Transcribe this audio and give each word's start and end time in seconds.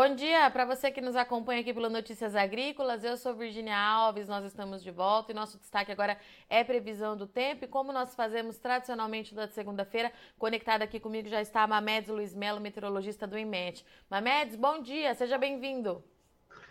Bom 0.00 0.14
dia 0.14 0.48
para 0.48 0.64
você 0.64 0.92
que 0.92 1.00
nos 1.00 1.16
acompanha 1.16 1.60
aqui 1.60 1.74
pelo 1.74 1.90
Notícias 1.90 2.36
Agrícolas. 2.36 3.02
Eu 3.02 3.16
sou 3.16 3.34
Virginia 3.34 3.76
Alves, 3.76 4.28
nós 4.28 4.44
estamos 4.44 4.80
de 4.80 4.92
volta 4.92 5.32
e 5.32 5.34
nosso 5.34 5.58
destaque 5.58 5.90
agora 5.90 6.16
é 6.48 6.62
previsão 6.62 7.16
do 7.16 7.26
tempo. 7.26 7.64
E 7.64 7.66
como 7.66 7.92
nós 7.92 8.14
fazemos 8.14 8.58
tradicionalmente 8.58 9.34
toda 9.34 9.48
segunda-feira, 9.48 10.12
conectado 10.38 10.82
aqui 10.82 11.00
comigo 11.00 11.28
já 11.28 11.42
está 11.42 11.64
a 11.64 11.66
Mamedes 11.66 12.10
Luiz 12.10 12.32
Melo, 12.32 12.60
meteorologista 12.60 13.26
do 13.26 13.36
IMET. 13.36 13.84
Mamedes, 14.08 14.54
bom 14.54 14.80
dia, 14.80 15.16
seja 15.16 15.36
bem-vindo. 15.36 16.00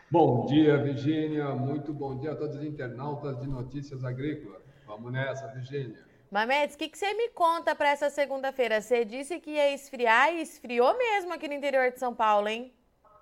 Bom 0.10 0.46
dia, 0.46 0.78
Virginia. 0.78 1.50
Muito 1.50 1.94
bom 1.94 2.18
dia 2.18 2.32
a 2.32 2.36
todos 2.38 2.56
os 2.56 2.64
internautas 2.64 3.38
de 3.42 3.48
Notícias 3.50 4.06
Agrícolas. 4.06 4.64
Vamos 4.86 5.12
nessa, 5.12 5.48
Virginia. 5.48 6.02
Mamedes, 6.32 6.76
o 6.76 6.78
que, 6.78 6.88
que 6.88 6.98
você 6.98 7.14
me 7.14 7.28
conta 7.32 7.76
para 7.76 7.90
essa 7.90 8.10
segunda-feira? 8.10 8.80
Você 8.80 9.04
disse 9.04 9.38
que 9.42 9.52
ia 9.52 9.74
esfriar 9.74 10.34
e 10.34 10.42
esfriou 10.42 10.98
mesmo 10.98 11.34
aqui 11.34 11.50
no 11.50 11.56
interior 11.56 11.92
de 11.92 12.00
São 12.00 12.16
Paulo, 12.16 12.48
hein? 12.48 12.72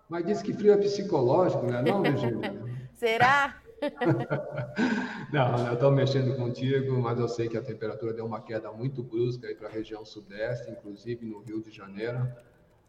Mas 0.09 0.25
disse 0.25 0.43
que 0.43 0.53
frio 0.53 0.73
é 0.73 0.77
psicológico, 0.77 1.65
né? 1.65 1.81
Não, 1.81 2.01
Virginia? 2.01 2.53
Será? 2.93 3.61
não, 5.33 5.67
eu 5.67 5.73
estou 5.73 5.91
mexendo 5.91 6.35
contigo, 6.35 6.97
mas 6.99 7.19
eu 7.19 7.27
sei 7.27 7.47
que 7.47 7.57
a 7.57 7.61
temperatura 7.61 8.13
deu 8.13 8.25
uma 8.25 8.41
queda 8.41 8.71
muito 8.71 9.03
brusca 9.03 9.53
para 9.55 9.67
a 9.67 9.71
região 9.71 10.05
sudeste, 10.05 10.71
inclusive 10.71 11.25
no 11.25 11.39
Rio 11.39 11.61
de 11.61 11.71
Janeiro. 11.71 12.27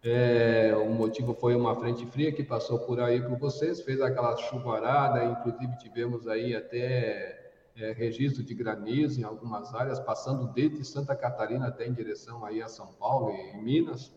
É, 0.02 0.72
o 0.76 0.88
motivo 0.90 1.34
foi 1.34 1.56
uma 1.56 1.74
frente 1.74 2.06
fria 2.06 2.30
que 2.30 2.44
passou 2.44 2.78
por 2.78 3.00
aí 3.00 3.20
por 3.20 3.36
vocês, 3.38 3.80
fez 3.80 4.00
aquela 4.00 4.36
chuvarada, 4.36 5.24
inclusive 5.24 5.76
tivemos 5.78 6.28
aí 6.28 6.54
até 6.54 7.50
é, 7.76 7.92
registro 7.92 8.44
de 8.44 8.54
granizo 8.54 9.20
em 9.20 9.24
algumas 9.24 9.74
áreas, 9.74 9.98
passando 9.98 10.52
desde 10.52 10.84
Santa 10.84 11.16
Catarina 11.16 11.66
até 11.66 11.86
em 11.86 11.92
direção 11.92 12.44
aí 12.44 12.62
a 12.62 12.68
São 12.68 12.86
Paulo 12.94 13.32
e 13.32 13.56
Minas. 13.56 14.14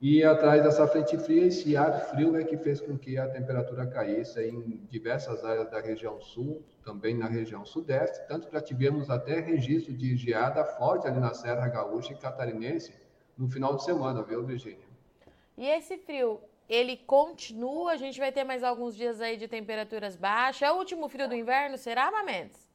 E 0.00 0.22
atrás 0.22 0.62
dessa 0.62 0.86
frente 0.86 1.16
fria, 1.16 1.46
esse 1.46 1.74
ar 1.74 2.10
frio 2.10 2.36
é 2.36 2.44
que 2.44 2.58
fez 2.58 2.80
com 2.82 2.98
que 2.98 3.16
a 3.16 3.26
temperatura 3.28 3.86
caísse 3.86 4.42
em 4.42 4.86
diversas 4.90 5.42
áreas 5.42 5.70
da 5.70 5.80
região 5.80 6.20
sul, 6.20 6.62
também 6.84 7.16
na 7.16 7.26
região 7.26 7.64
sudeste, 7.64 8.20
tanto 8.28 8.46
que 8.46 8.60
tivemos 8.60 9.08
até 9.08 9.40
registro 9.40 9.94
de 9.94 10.14
geada 10.14 10.62
forte 10.64 11.06
ali 11.06 11.18
na 11.18 11.32
Serra 11.32 11.66
Gaúcha 11.68 12.12
e 12.12 12.16
Catarinense 12.16 12.92
no 13.38 13.48
final 13.48 13.74
de 13.74 13.84
semana, 13.84 14.22
viu, 14.22 14.44
Virginia? 14.44 14.86
E 15.56 15.66
esse 15.66 15.96
frio, 15.96 16.40
ele 16.68 16.98
continua? 16.98 17.92
A 17.92 17.96
gente 17.96 18.18
vai 18.18 18.30
ter 18.30 18.44
mais 18.44 18.62
alguns 18.62 18.94
dias 18.94 19.22
aí 19.22 19.38
de 19.38 19.48
temperaturas 19.48 20.14
baixas? 20.14 20.68
É 20.68 20.72
o 20.72 20.76
último 20.76 21.08
frio 21.08 21.26
do 21.26 21.34
inverno, 21.34 21.78
será, 21.78 22.10
Mamentes? 22.10 22.66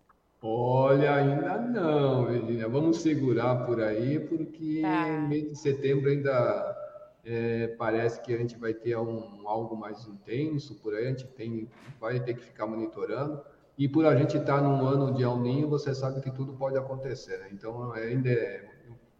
Olha, 0.41 1.17
ainda 1.17 1.57
não, 1.59 2.25
Virginia. 2.25 2.67
Vamos 2.67 3.01
segurar 3.01 3.63
por 3.67 3.79
aí, 3.79 4.19
porque 4.19 4.81
tá. 4.81 5.05
mês 5.29 5.49
de 5.49 5.55
setembro 5.55 6.09
ainda 6.09 6.80
é, 7.23 7.67
parece 7.77 8.21
que 8.21 8.33
a 8.33 8.37
gente 8.37 8.57
vai 8.57 8.73
ter 8.73 8.97
um, 8.97 9.47
algo 9.47 9.75
mais 9.75 10.05
intenso 10.07 10.75
por 10.75 10.93
aí, 10.95 11.05
a 11.05 11.09
gente 11.09 11.27
tem, 11.27 11.69
vai 11.99 12.19
ter 12.19 12.33
que 12.33 12.41
ficar 12.41 12.65
monitorando. 12.65 13.41
E 13.77 13.87
por 13.87 14.05
a 14.05 14.15
gente 14.15 14.37
estar 14.37 14.57
tá 14.57 14.61
num 14.61 14.85
ano 14.85 15.13
de 15.13 15.23
El 15.23 15.37
Ninho, 15.37 15.69
você 15.69 15.93
sabe 15.93 16.21
que 16.21 16.31
tudo 16.31 16.53
pode 16.53 16.77
acontecer. 16.77 17.37
Né? 17.39 17.49
Então, 17.51 17.91
ainda 17.93 18.29
é, 18.29 18.69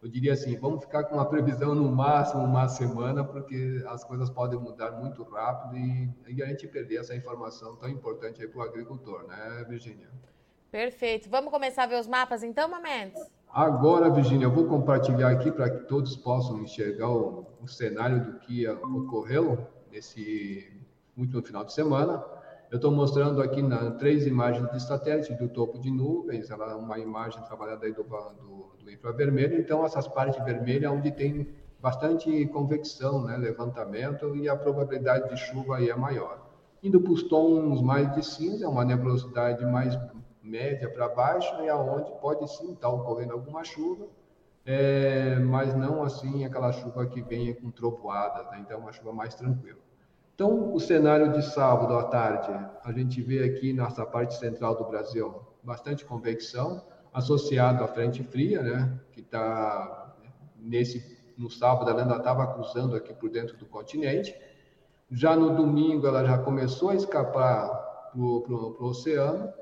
eu 0.02 0.08
diria 0.08 0.32
assim, 0.32 0.56
vamos 0.56 0.84
ficar 0.84 1.04
com 1.04 1.14
uma 1.14 1.24
previsão 1.24 1.74
no 1.74 1.90
máximo 1.90 2.42
uma 2.42 2.68
semana, 2.68 3.24
porque 3.24 3.82
as 3.86 4.02
coisas 4.04 4.28
podem 4.28 4.58
mudar 4.58 4.90
muito 4.92 5.22
rápido 5.22 5.76
e, 5.76 6.10
e 6.28 6.42
a 6.42 6.46
gente 6.46 6.66
perder 6.66 6.96
essa 6.96 7.14
informação 7.14 7.76
tão 7.76 7.88
importante 7.88 8.46
para 8.46 8.58
o 8.58 8.62
agricultor, 8.62 9.26
né, 9.28 9.64
Virginia? 9.68 10.10
Perfeito. 10.72 11.28
Vamos 11.28 11.52
começar 11.52 11.84
a 11.84 11.86
ver 11.86 12.00
os 12.00 12.08
mapas 12.08 12.42
então, 12.42 12.68
Mamentes? 12.68 13.22
Agora, 13.52 14.08
Virginia, 14.08 14.46
eu 14.46 14.50
vou 14.50 14.64
compartilhar 14.64 15.28
aqui 15.28 15.52
para 15.52 15.68
que 15.68 15.84
todos 15.84 16.16
possam 16.16 16.62
enxergar 16.62 17.10
o, 17.10 17.44
o, 17.62 17.68
cenário 17.68 18.24
do 18.24 18.38
que 18.38 18.66
ocorreu 18.66 19.58
nesse 19.90 20.72
último 21.14 21.42
final 21.42 21.62
de 21.62 21.74
semana. 21.74 22.24
Eu 22.70 22.76
estou 22.76 22.90
mostrando 22.90 23.42
aqui 23.42 23.60
na, 23.60 23.90
três 23.90 24.26
imagens 24.26 24.70
de 24.70 24.82
satélite 24.82 25.34
do 25.34 25.50
topo 25.50 25.78
de 25.78 25.90
nuvens, 25.90 26.50
ela 26.50 26.72
é 26.72 26.74
uma 26.74 26.98
imagem 26.98 27.42
trabalhada 27.42 27.84
aí 27.84 27.92
do, 27.92 28.02
do, 28.02 28.84
do 28.84 28.90
infravermelho, 28.90 29.60
então 29.60 29.84
essas 29.84 30.08
partes 30.08 30.42
vermelhas 30.42 30.90
onde 30.90 31.10
tem 31.10 31.46
bastante 31.78 32.46
convecção, 32.46 33.22
né, 33.22 33.36
levantamento, 33.36 34.34
e 34.34 34.48
a 34.48 34.56
probabilidade 34.56 35.28
de 35.28 35.36
chuva 35.36 35.76
aí 35.76 35.90
é 35.90 35.94
maior. 35.94 36.40
Indo 36.82 37.02
para 37.02 37.12
os 37.12 37.22
tons 37.24 37.82
mais 37.82 38.10
de 38.14 38.24
cinza, 38.24 38.64
é 38.64 38.68
uma 38.68 38.82
nebulosidade 38.84 39.62
mais 39.66 39.94
média 40.52 40.88
para 40.90 41.08
baixo 41.08 41.54
e 41.62 41.68
aonde 41.70 42.12
pode 42.20 42.46
sim 42.56 42.74
estar 42.74 42.88
tá 42.88 42.94
ocorrendo 42.94 43.32
alguma 43.32 43.64
chuva, 43.64 44.06
é, 44.66 45.36
mas 45.36 45.74
não 45.74 46.02
assim 46.02 46.44
aquela 46.44 46.70
chuva 46.70 47.06
que 47.06 47.22
vem 47.22 47.54
com 47.54 47.70
trovoadas, 47.70 48.44
né? 48.50 48.58
então 48.60 48.78
uma 48.78 48.92
chuva 48.92 49.12
mais 49.12 49.34
tranquila. 49.34 49.78
Então, 50.34 50.74
o 50.74 50.78
cenário 50.80 51.32
de 51.32 51.42
sábado 51.42 51.94
à 51.96 52.04
tarde, 52.04 52.52
a 52.84 52.92
gente 52.92 53.20
vê 53.22 53.44
aqui 53.44 53.72
nessa 53.72 54.04
parte 54.04 54.34
central 54.34 54.76
do 54.76 54.84
Brasil 54.84 55.34
bastante 55.62 56.04
convecção, 56.04 56.84
associado 57.12 57.82
à 57.82 57.88
frente 57.88 58.22
fria, 58.22 58.62
né, 58.62 58.98
que 59.12 59.20
está 59.20 60.14
nesse 60.56 61.20
no 61.36 61.50
sábado 61.50 61.90
ela 61.90 62.02
ainda 62.02 62.16
estava 62.16 62.46
cruzando 62.46 62.94
aqui 62.94 63.12
por 63.14 63.30
dentro 63.30 63.56
do 63.56 63.66
continente. 63.66 64.34
Já 65.10 65.34
no 65.34 65.56
domingo 65.56 66.06
ela 66.06 66.24
já 66.24 66.38
começou 66.38 66.90
a 66.90 66.94
escapar 66.94 67.68
para 68.12 68.20
o 68.20 68.76
oceano 68.80 69.52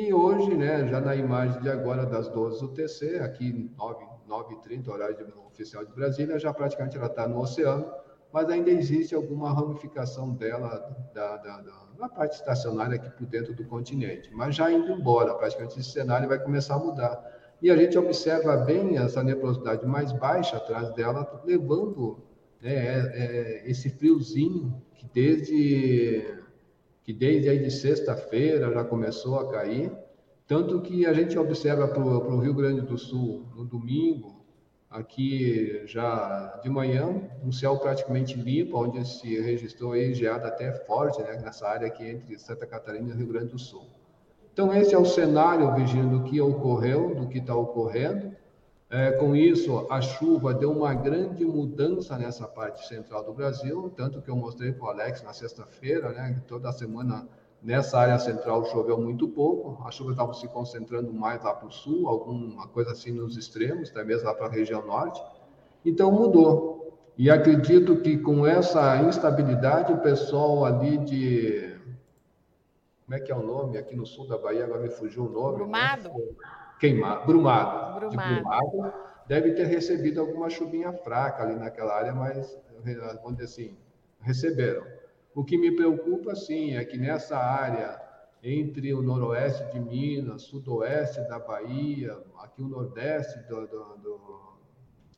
e 0.00 0.12
hoje, 0.12 0.54
né, 0.54 0.86
já 0.86 1.00
na 1.00 1.16
imagem 1.16 1.60
de 1.60 1.70
agora 1.70 2.04
das 2.04 2.28
12 2.28 2.60
do 2.60 2.68
TC, 2.68 3.18
aqui 3.20 3.70
9h30, 4.28 4.88
horário 4.88 5.16
oficial 5.46 5.84
de 5.84 5.92
Brasília, 5.92 6.38
já 6.38 6.52
praticamente 6.52 6.96
ela 6.96 7.06
está 7.06 7.26
no 7.26 7.40
oceano, 7.40 7.90
mas 8.32 8.50
ainda 8.50 8.70
existe 8.70 9.14
alguma 9.14 9.52
ramificação 9.52 10.34
dela 10.34 10.94
da, 11.14 11.36
da, 11.38 11.60
da, 11.62 11.74
na 11.98 12.08
parte 12.08 12.34
estacionária 12.34 12.96
aqui 12.96 13.10
por 13.10 13.26
dentro 13.26 13.54
do 13.54 13.64
continente. 13.64 14.30
Mas 14.34 14.54
já 14.54 14.70
indo 14.70 14.92
embora, 14.92 15.34
praticamente 15.34 15.80
esse 15.80 15.90
cenário 15.90 16.28
vai 16.28 16.38
começar 16.38 16.74
a 16.74 16.78
mudar. 16.78 17.36
E 17.62 17.70
a 17.70 17.76
gente 17.76 17.96
observa 17.96 18.56
bem 18.58 18.98
essa 18.98 19.22
nebulosidade 19.22 19.86
mais 19.86 20.12
baixa 20.12 20.58
atrás 20.58 20.92
dela, 20.94 21.42
levando 21.46 22.22
né, 22.60 22.74
é, 22.74 23.12
é, 23.14 23.70
esse 23.70 23.88
friozinho 23.88 24.82
que 24.94 25.06
desde 25.14 26.44
que 27.06 27.12
desde 27.12 27.48
aí 27.48 27.60
de 27.60 27.70
sexta-feira 27.70 28.72
já 28.72 28.82
começou 28.82 29.38
a 29.38 29.48
cair, 29.48 29.92
tanto 30.44 30.80
que 30.80 31.06
a 31.06 31.12
gente 31.12 31.38
observa 31.38 31.86
para 31.86 32.02
o 32.02 32.40
Rio 32.40 32.52
Grande 32.52 32.80
do 32.80 32.98
Sul 32.98 33.46
no 33.54 33.64
domingo, 33.64 34.44
aqui 34.90 35.82
já 35.86 36.58
de 36.64 36.68
manhã, 36.68 37.22
um 37.44 37.52
céu 37.52 37.76
praticamente 37.76 38.34
limpo, 38.34 38.76
onde 38.76 39.06
se 39.06 39.40
registrou 39.40 39.92
aí 39.92 40.14
geada 40.14 40.48
até 40.48 40.72
forte, 40.72 41.22
né, 41.22 41.40
nessa 41.40 41.68
área 41.68 41.86
aqui 41.86 42.04
entre 42.04 42.36
Santa 42.40 42.66
Catarina 42.66 43.14
e 43.14 43.16
Rio 43.16 43.28
Grande 43.28 43.52
do 43.52 43.58
Sul. 43.58 43.86
Então 44.52 44.74
esse 44.74 44.92
é 44.92 44.98
o 44.98 45.04
cenário, 45.04 45.72
Virginia, 45.76 46.10
do 46.10 46.24
que 46.24 46.40
ocorreu, 46.40 47.14
do 47.14 47.28
que 47.28 47.38
está 47.38 47.54
ocorrendo. 47.54 48.34
É, 48.88 49.10
com 49.12 49.34
isso, 49.34 49.84
a 49.90 50.00
chuva 50.00 50.54
deu 50.54 50.70
uma 50.70 50.94
grande 50.94 51.44
mudança 51.44 52.16
nessa 52.16 52.46
parte 52.46 52.86
central 52.86 53.24
do 53.24 53.32
Brasil, 53.32 53.92
tanto 53.96 54.22
que 54.22 54.30
eu 54.30 54.36
mostrei 54.36 54.72
para 54.72 54.86
o 54.86 54.88
Alex 54.90 55.24
na 55.24 55.32
sexta-feira, 55.32 56.10
né, 56.10 56.40
toda 56.46 56.70
semana 56.70 57.26
nessa 57.60 57.98
área 57.98 58.16
central 58.20 58.64
choveu 58.66 58.96
muito 59.00 59.26
pouco, 59.26 59.82
a 59.84 59.90
chuva 59.90 60.12
estava 60.12 60.32
se 60.34 60.46
concentrando 60.46 61.12
mais 61.12 61.42
lá 61.42 61.52
para 61.52 61.66
o 61.66 61.72
sul, 61.72 62.08
alguma 62.08 62.68
coisa 62.68 62.92
assim 62.92 63.10
nos 63.10 63.36
extremos, 63.36 63.90
até 63.90 64.04
mesmo 64.04 64.26
lá 64.26 64.34
para 64.34 64.46
a 64.46 64.50
região 64.50 64.86
norte. 64.86 65.20
Então 65.84 66.12
mudou. 66.12 66.76
E 67.18 67.28
acredito 67.28 67.96
que 67.96 68.18
com 68.18 68.46
essa 68.46 68.98
instabilidade, 69.02 69.92
o 69.92 69.98
pessoal 69.98 70.64
ali 70.64 70.98
de. 70.98 71.74
Como 73.04 73.16
é 73.16 73.20
que 73.20 73.32
é 73.32 73.34
o 73.34 73.42
nome? 73.42 73.78
Aqui 73.78 73.96
no 73.96 74.04
sul 74.04 74.28
da 74.28 74.36
Bahia, 74.36 74.64
agora 74.64 74.82
me 74.82 74.90
fugiu 74.90 75.24
o 75.24 75.28
nome. 75.28 75.56
Brumado. 75.56 76.10
Né? 76.10 76.24
Queimado, 76.78 77.26
brumado, 77.26 78.00
brumado. 78.00 78.28
De 78.28 78.40
brumado, 78.40 78.92
deve 79.26 79.52
ter 79.52 79.66
recebido 79.66 80.20
alguma 80.20 80.48
chuvinha 80.48 80.92
fraca 80.92 81.42
ali 81.42 81.56
naquela 81.56 81.94
área, 81.94 82.14
mas, 82.14 82.58
vamos 83.22 83.36
dizer 83.38 83.44
assim, 83.44 83.76
receberam. 84.20 84.84
O 85.34 85.44
que 85.44 85.58
me 85.58 85.74
preocupa, 85.74 86.34
sim, 86.34 86.76
é 86.76 86.84
que 86.84 86.96
nessa 86.96 87.36
área 87.36 88.00
entre 88.42 88.94
o 88.94 89.02
noroeste 89.02 89.64
de 89.72 89.80
Minas, 89.80 90.42
sudoeste 90.42 91.20
da 91.28 91.38
Bahia, 91.38 92.16
aqui 92.38 92.62
o 92.62 92.68
nordeste 92.68 93.38
do, 93.48 93.66
do, 93.66 93.96
do, 93.96 94.58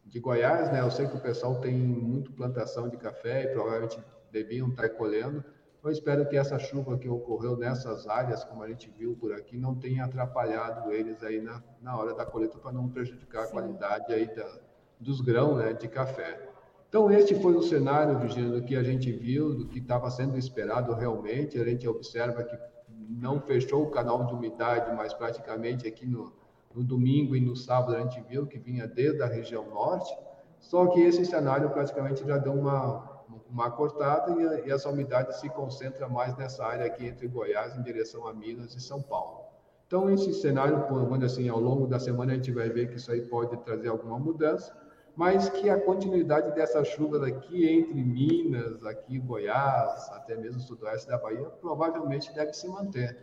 de 0.07 0.19
Goiás, 0.19 0.73
né? 0.73 0.81
Eu 0.81 0.91
sei 0.91 1.07
que 1.07 1.17
o 1.17 1.21
pessoal 1.21 1.61
tem 1.61 1.75
muito 1.75 2.33
plantação 2.33 2.89
de 2.89 2.97
café 2.97 3.45
e 3.45 3.49
provavelmente 3.49 4.03
deviam 4.33 4.69
estar 4.69 4.89
colhendo, 4.91 5.45
eu 5.83 5.91
espero 5.91 6.27
que 6.29 6.37
essa 6.37 6.59
chuva 6.59 6.99
que 6.99 7.09
ocorreu 7.09 7.57
nessas 7.57 8.07
áreas, 8.07 8.45
como 8.45 8.63
a 8.63 8.69
gente 8.69 8.91
viu 8.91 9.17
por 9.17 9.33
aqui, 9.33 9.57
não 9.57 9.75
tenha 9.75 10.05
atrapalhado 10.05 10.91
eles 10.93 11.23
aí 11.23 11.41
na, 11.41 11.63
na 11.81 11.97
hora 11.97 12.15
da 12.15 12.27
colheita 12.27 12.59
para 12.59 12.73
não 12.73 12.89
prejudicar 12.89 13.43
Sim. 13.43 13.49
a 13.49 13.53
qualidade 13.53 14.13
aí 14.13 14.27
da, 14.35 14.59
dos 14.99 15.21
grãos 15.21 15.59
né, 15.59 15.73
de 15.73 15.87
café. 15.87 16.49
Então, 16.89 17.11
este 17.13 17.35
foi 17.35 17.55
o 17.55 17.63
cenário, 17.63 18.19
Virginia, 18.19 18.51
do 18.51 18.65
que 18.65 18.75
a 18.75 18.83
gente 18.83 19.13
viu, 19.13 19.55
do 19.55 19.69
que 19.69 19.79
estava 19.79 20.11
sendo 20.11 20.39
esperado 20.39 20.95
realmente. 20.95 21.61
A 21.61 21.65
gente 21.65 21.87
observa 21.87 22.43
que 22.43 22.59
não 22.89 23.41
fechou 23.41 23.85
o 23.85 23.91
canal 23.91 24.25
de 24.25 24.33
umidade, 24.33 24.95
mas 24.97 25.13
praticamente 25.13 25.87
aqui 25.87 26.07
no, 26.07 26.33
no 26.75 26.83
domingo 26.83 27.37
e 27.37 27.41
no 27.41 27.55
sábado 27.55 27.95
a 27.95 28.01
gente 28.01 28.21
viu 28.23 28.47
que 28.47 28.59
vinha 28.59 28.87
desde 28.87 29.23
a 29.23 29.27
região 29.27 29.69
norte. 29.69 30.13
Só 30.59 30.87
que 30.87 31.01
esse 31.01 31.25
cenário 31.25 31.71
praticamente 31.71 32.27
já 32.27 32.39
deu 32.39 32.55
uma 32.55 33.08
uma 33.49 33.71
cortada 33.71 34.33
e, 34.33 34.69
e 34.69 34.73
essa 34.73 34.89
umidade 34.89 35.39
se 35.39 35.49
concentra 35.51 36.09
mais 36.09 36.37
nessa 36.37 36.65
área 36.65 36.87
aqui 36.87 37.07
entre 37.07 37.27
Goiás 37.29 37.77
em 37.77 37.83
direção 37.83 38.27
a 38.27 38.33
Minas 38.33 38.75
e 38.75 38.81
São 38.81 39.01
Paulo. 39.03 39.49
Então, 39.87 40.11
esse 40.11 40.35
cenário, 40.35 40.85
quando 40.87 41.25
assim, 41.25 41.49
ao 41.49 41.59
longo 41.59 41.87
da 41.87 41.99
semana 41.99 42.33
a 42.33 42.35
gente 42.35 42.53
vai 42.53 42.69
ver 42.69 42.91
que 42.91 42.97
isso 42.97 43.11
aí 43.11 43.23
pode 43.23 43.57
trazer 43.65 43.89
alguma 43.89 44.19
mudança, 44.19 44.77
mas 45.17 45.49
que 45.49 45.69
a 45.71 45.81
continuidade 45.81 46.55
dessas 46.55 46.89
chuvas 46.89 47.23
aqui 47.23 47.67
entre 47.67 48.05
Minas, 48.05 48.85
aqui 48.85 49.19
Goiás, 49.19 50.09
até 50.11 50.37
mesmo 50.37 50.59
o 50.59 50.63
sudoeste 50.63 51.09
da 51.09 51.19
Bahia, 51.19 51.43
provavelmente 51.61 52.33
deve 52.35 52.53
se 52.53 52.69
manter. 52.69 53.19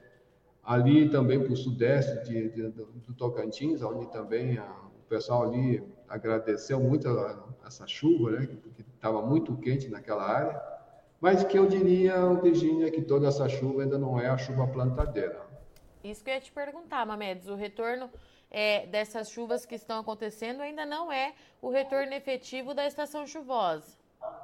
Ali 0.64 1.08
também 1.10 1.42
para 1.42 1.54
o 1.54 1.56
sudeste 1.56 2.28
de, 2.28 2.50
de, 2.50 2.70
do, 2.70 3.14
Tocantins, 3.16 3.84
onde 3.84 4.12
também 4.12 4.58
a, 4.58 4.66
o 4.66 5.08
pessoal 5.08 5.44
ali 5.44 5.82
agradeceu 6.10 6.80
muito 6.80 7.08
a, 7.08 7.48
essa 7.66 7.86
chuva, 7.86 8.32
né, 8.32 8.48
porque 8.48 8.65
estava 9.06 9.22
muito 9.22 9.56
quente 9.58 9.88
naquela 9.88 10.24
área, 10.24 10.60
mas 11.22 11.44
que 11.44 11.58
eu 11.58 11.68
diria, 11.68 12.34
Virginia, 12.42 12.90
que 12.90 13.04
toda 13.04 13.28
essa 13.28 13.48
chuva 13.48 13.84
ainda 13.84 14.00
não 14.00 14.20
é 14.20 14.28
a 14.28 14.38
chuva 14.38 14.66
plantadeira. 14.68 15.46
Isso 16.04 16.24
que 16.24 16.30
eu 16.32 16.34
ia 16.34 16.42
te 16.42 16.52
perguntar, 16.52 17.06
Mamedes, 17.06 17.48
o 17.48 17.56
retorno 17.56 18.10
é, 18.50 18.88
dessas 18.88 19.30
chuvas 19.30 19.66
que 19.66 19.76
estão 19.76 20.00
acontecendo 20.00 20.62
ainda 20.62 20.86
não 20.86 21.12
é 21.12 21.34
o 21.62 21.70
retorno 21.70 22.14
efetivo 22.14 22.74
da 22.74 22.86
estação 22.88 23.28
chuvosa. 23.28 23.96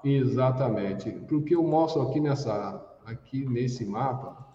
Exatamente. 0.03 1.09
Porque 1.27 1.55
eu 1.55 1.63
mostro 1.63 2.03
aqui 2.03 2.19
nessa, 2.19 2.83
aqui 3.05 3.43
nesse 3.45 3.83
mapa, 3.83 4.47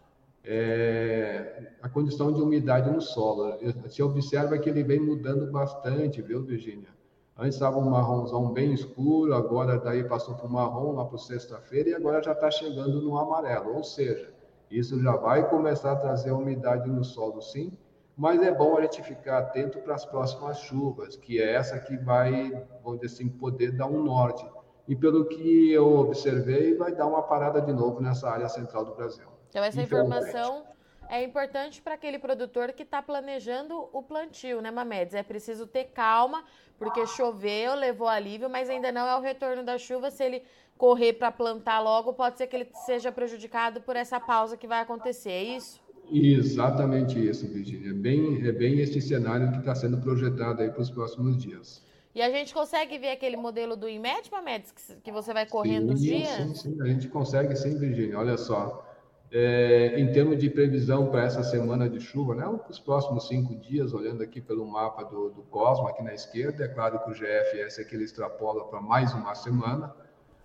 é, 0.44 1.72
a 1.82 1.88
condição 1.88 2.32
de 2.32 2.40
umidade 2.40 2.90
no 2.90 3.00
solo. 3.00 3.56
Você 3.82 4.02
observa 4.02 4.56
que 4.58 4.70
ele 4.70 4.84
vem 4.84 5.00
mudando 5.00 5.50
bastante, 5.50 6.22
viu, 6.22 6.44
Virginia? 6.44 6.95
Antes 7.38 7.56
estava 7.56 7.76
um 7.76 7.90
marronzão 7.90 8.50
bem 8.50 8.72
escuro, 8.72 9.34
agora 9.34 9.78
daí 9.78 10.02
passou 10.02 10.34
para 10.34 10.46
o 10.46 10.50
marrom 10.50 10.92
lá 10.92 11.04
para 11.04 11.18
sexta-feira 11.18 11.90
e 11.90 11.94
agora 11.94 12.22
já 12.22 12.32
está 12.32 12.50
chegando 12.50 13.02
no 13.02 13.18
amarelo. 13.18 13.76
Ou 13.76 13.84
seja, 13.84 14.32
isso 14.70 14.98
já 15.02 15.14
vai 15.16 15.46
começar 15.46 15.92
a 15.92 15.96
trazer 15.96 16.30
umidade 16.30 16.88
no 16.88 17.04
solo, 17.04 17.42
sim, 17.42 17.76
mas 18.16 18.40
é 18.42 18.50
bom 18.50 18.78
a 18.78 18.80
gente 18.80 19.02
ficar 19.02 19.38
atento 19.38 19.80
para 19.80 19.94
as 19.94 20.06
próximas 20.06 20.60
chuvas, 20.60 21.14
que 21.16 21.38
é 21.38 21.52
essa 21.52 21.78
que 21.78 21.98
vai, 21.98 22.50
vamos 22.82 23.00
dizer 23.00 23.14
assim, 23.14 23.28
poder 23.28 23.72
dar 23.72 23.86
um 23.86 24.02
norte. 24.02 24.48
E 24.88 24.96
pelo 24.96 25.26
que 25.26 25.70
eu 25.70 25.98
observei, 25.98 26.74
vai 26.74 26.94
dar 26.94 27.06
uma 27.06 27.22
parada 27.22 27.60
de 27.60 27.72
novo 27.72 28.00
nessa 28.00 28.30
área 28.30 28.48
central 28.48 28.86
do 28.86 28.94
Brasil. 28.94 29.26
Então, 29.50 29.62
essa 29.62 29.82
informação 29.82 30.64
é 31.08 31.22
importante 31.22 31.80
para 31.80 31.94
aquele 31.94 32.18
produtor 32.18 32.72
que 32.72 32.82
está 32.82 33.02
planejando 33.02 33.88
o 33.92 34.02
plantio, 34.02 34.60
né, 34.60 34.70
Mamedes? 34.70 35.14
É 35.14 35.22
preciso 35.22 35.66
ter 35.66 35.84
calma, 35.86 36.44
porque 36.78 37.06
choveu, 37.06 37.74
levou 37.74 38.08
alívio, 38.08 38.48
mas 38.48 38.68
ainda 38.68 38.92
não 38.92 39.06
é 39.06 39.16
o 39.16 39.20
retorno 39.20 39.62
da 39.62 39.78
chuva. 39.78 40.10
Se 40.10 40.24
ele 40.24 40.42
correr 40.76 41.14
para 41.14 41.32
plantar 41.32 41.80
logo, 41.80 42.12
pode 42.12 42.36
ser 42.38 42.46
que 42.46 42.56
ele 42.56 42.68
seja 42.84 43.10
prejudicado 43.10 43.80
por 43.80 43.96
essa 43.96 44.20
pausa 44.20 44.56
que 44.56 44.66
vai 44.66 44.80
acontecer, 44.80 45.30
é 45.30 45.42
isso? 45.56 45.80
Exatamente 46.10 47.18
isso, 47.18 47.46
Virginia. 47.48 47.90
É 47.90 47.94
bem, 47.94 48.46
é 48.46 48.52
bem 48.52 48.78
este 48.78 49.00
cenário 49.00 49.50
que 49.52 49.58
está 49.58 49.74
sendo 49.74 49.98
projetado 49.98 50.62
aí 50.62 50.70
para 50.70 50.82
os 50.82 50.90
próximos 50.90 51.36
dias. 51.36 51.84
E 52.14 52.22
a 52.22 52.30
gente 52.30 52.54
consegue 52.54 52.96
ver 52.96 53.10
aquele 53.10 53.36
modelo 53.36 53.76
do 53.76 53.88
IMED, 53.88 54.30
Mamedes, 54.30 54.72
que 55.02 55.12
você 55.12 55.34
vai 55.34 55.44
correndo 55.44 55.88
sim, 55.88 55.94
os 55.94 56.00
dias? 56.00 56.28
Sim, 56.28 56.54
sim, 56.54 56.80
a 56.80 56.86
gente 56.86 57.08
consegue 57.08 57.54
sim, 57.56 57.76
Virginia. 57.76 58.18
Olha 58.18 58.38
só, 58.38 58.85
é, 59.32 59.99
em 59.99 60.12
termos 60.12 60.38
de 60.38 60.49
previsão 60.49 61.06
para 61.06 61.25
essa 61.25 61.43
semana 61.43 61.88
de 61.88 62.00
chuva, 62.00 62.34
né, 62.34 62.46
os 62.69 62.78
próximos 62.78 63.26
cinco 63.26 63.55
dias, 63.56 63.93
olhando 63.93 64.23
aqui 64.23 64.40
pelo 64.40 64.67
mapa 64.67 65.05
do, 65.05 65.31
do 65.31 65.43
Cosmo, 65.43 65.88
aqui 65.88 66.02
na 66.02 66.14
esquerda, 66.14 66.64
é 66.64 66.69
claro 66.69 66.99
que 67.00 67.11
o 67.11 67.14
GFS 67.14 67.81
aqui 67.81 67.94
ele 67.94 68.05
extrapola 68.05 68.64
para 68.67 68.81
mais 68.81 69.12
uma 69.12 69.34
semana, 69.34 69.93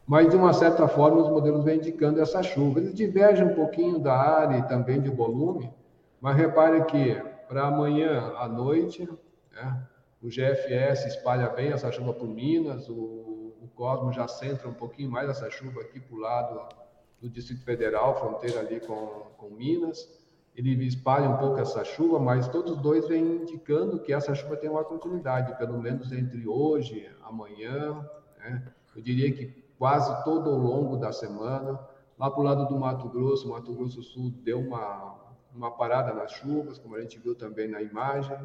mas 0.08 0.30
de 0.30 0.36
uma 0.36 0.52
certa 0.52 0.88
forma 0.88 1.22
os 1.22 1.30
modelos 1.30 1.64
vêm 1.64 1.78
indicando 1.78 2.20
essa 2.20 2.42
chuva. 2.42 2.80
Eles 2.80 2.94
divergem 2.94 3.46
um 3.46 3.54
pouquinho 3.54 4.00
da 4.00 4.14
área 4.14 4.58
e 4.58 4.68
também 4.68 5.00
de 5.00 5.10
volume, 5.10 5.72
mas 6.20 6.36
repare 6.36 6.84
que 6.86 7.16
para 7.48 7.68
amanhã 7.68 8.34
à 8.38 8.48
noite, 8.48 9.08
né, 9.54 9.88
o 10.22 10.28
GFS 10.28 11.06
espalha 11.06 11.50
bem 11.50 11.72
essa 11.72 11.92
chuva 11.92 12.14
por 12.14 12.28
Minas, 12.28 12.90
o, 12.90 12.94
o 12.94 13.70
Cosmo 13.76 14.12
já 14.12 14.28
centra 14.28 14.68
um 14.68 14.74
pouquinho 14.74 15.10
mais 15.10 15.30
essa 15.30 15.50
chuva 15.50 15.82
aqui 15.82 16.00
para 16.00 16.16
o 16.16 16.20
lado 16.20 16.81
do 17.22 17.30
Distrito 17.30 17.64
Federal, 17.64 18.20
fronteira 18.20 18.60
ali 18.60 18.80
com, 18.80 18.96
com 19.38 19.50
Minas. 19.52 20.10
Ele 20.56 20.86
espalha 20.86 21.30
um 21.30 21.38
pouco 21.38 21.60
essa 21.60 21.84
chuva, 21.84 22.20
mas 22.20 22.48
todos 22.48 22.78
dois 22.78 23.08
vêm 23.08 23.44
indicando 23.44 24.00
que 24.00 24.12
essa 24.12 24.34
chuva 24.34 24.58
tem 24.58 24.70
uma 24.70 24.84
continuidade, 24.84 25.58
pelo 25.58 25.80
menos 25.80 26.12
entre 26.12 26.48
hoje, 26.48 27.10
amanhã. 27.24 28.06
Né? 28.38 28.74
Eu 28.96 29.02
diria 29.02 29.32
que 29.32 29.62
quase 29.78 30.24
todo 30.24 30.50
ao 30.50 30.58
longo 30.58 30.98
da 30.98 31.12
semana. 31.12 31.80
Lá 32.18 32.30
para 32.30 32.40
o 32.40 32.44
lado 32.44 32.68
do 32.68 32.78
Mato 32.78 33.08
Grosso, 33.10 33.50
Mato 33.50 33.74
Grosso 33.74 33.98
do 33.98 34.04
Sul 34.04 34.32
deu 34.44 34.60
uma, 34.60 35.16
uma 35.56 35.72
parada 35.72 36.14
nas 36.14 36.32
chuvas, 36.34 36.78
como 36.78 36.96
a 36.96 37.02
gente 37.02 37.18
viu 37.18 37.34
também 37.34 37.68
na 37.68 37.82
imagem. 37.82 38.38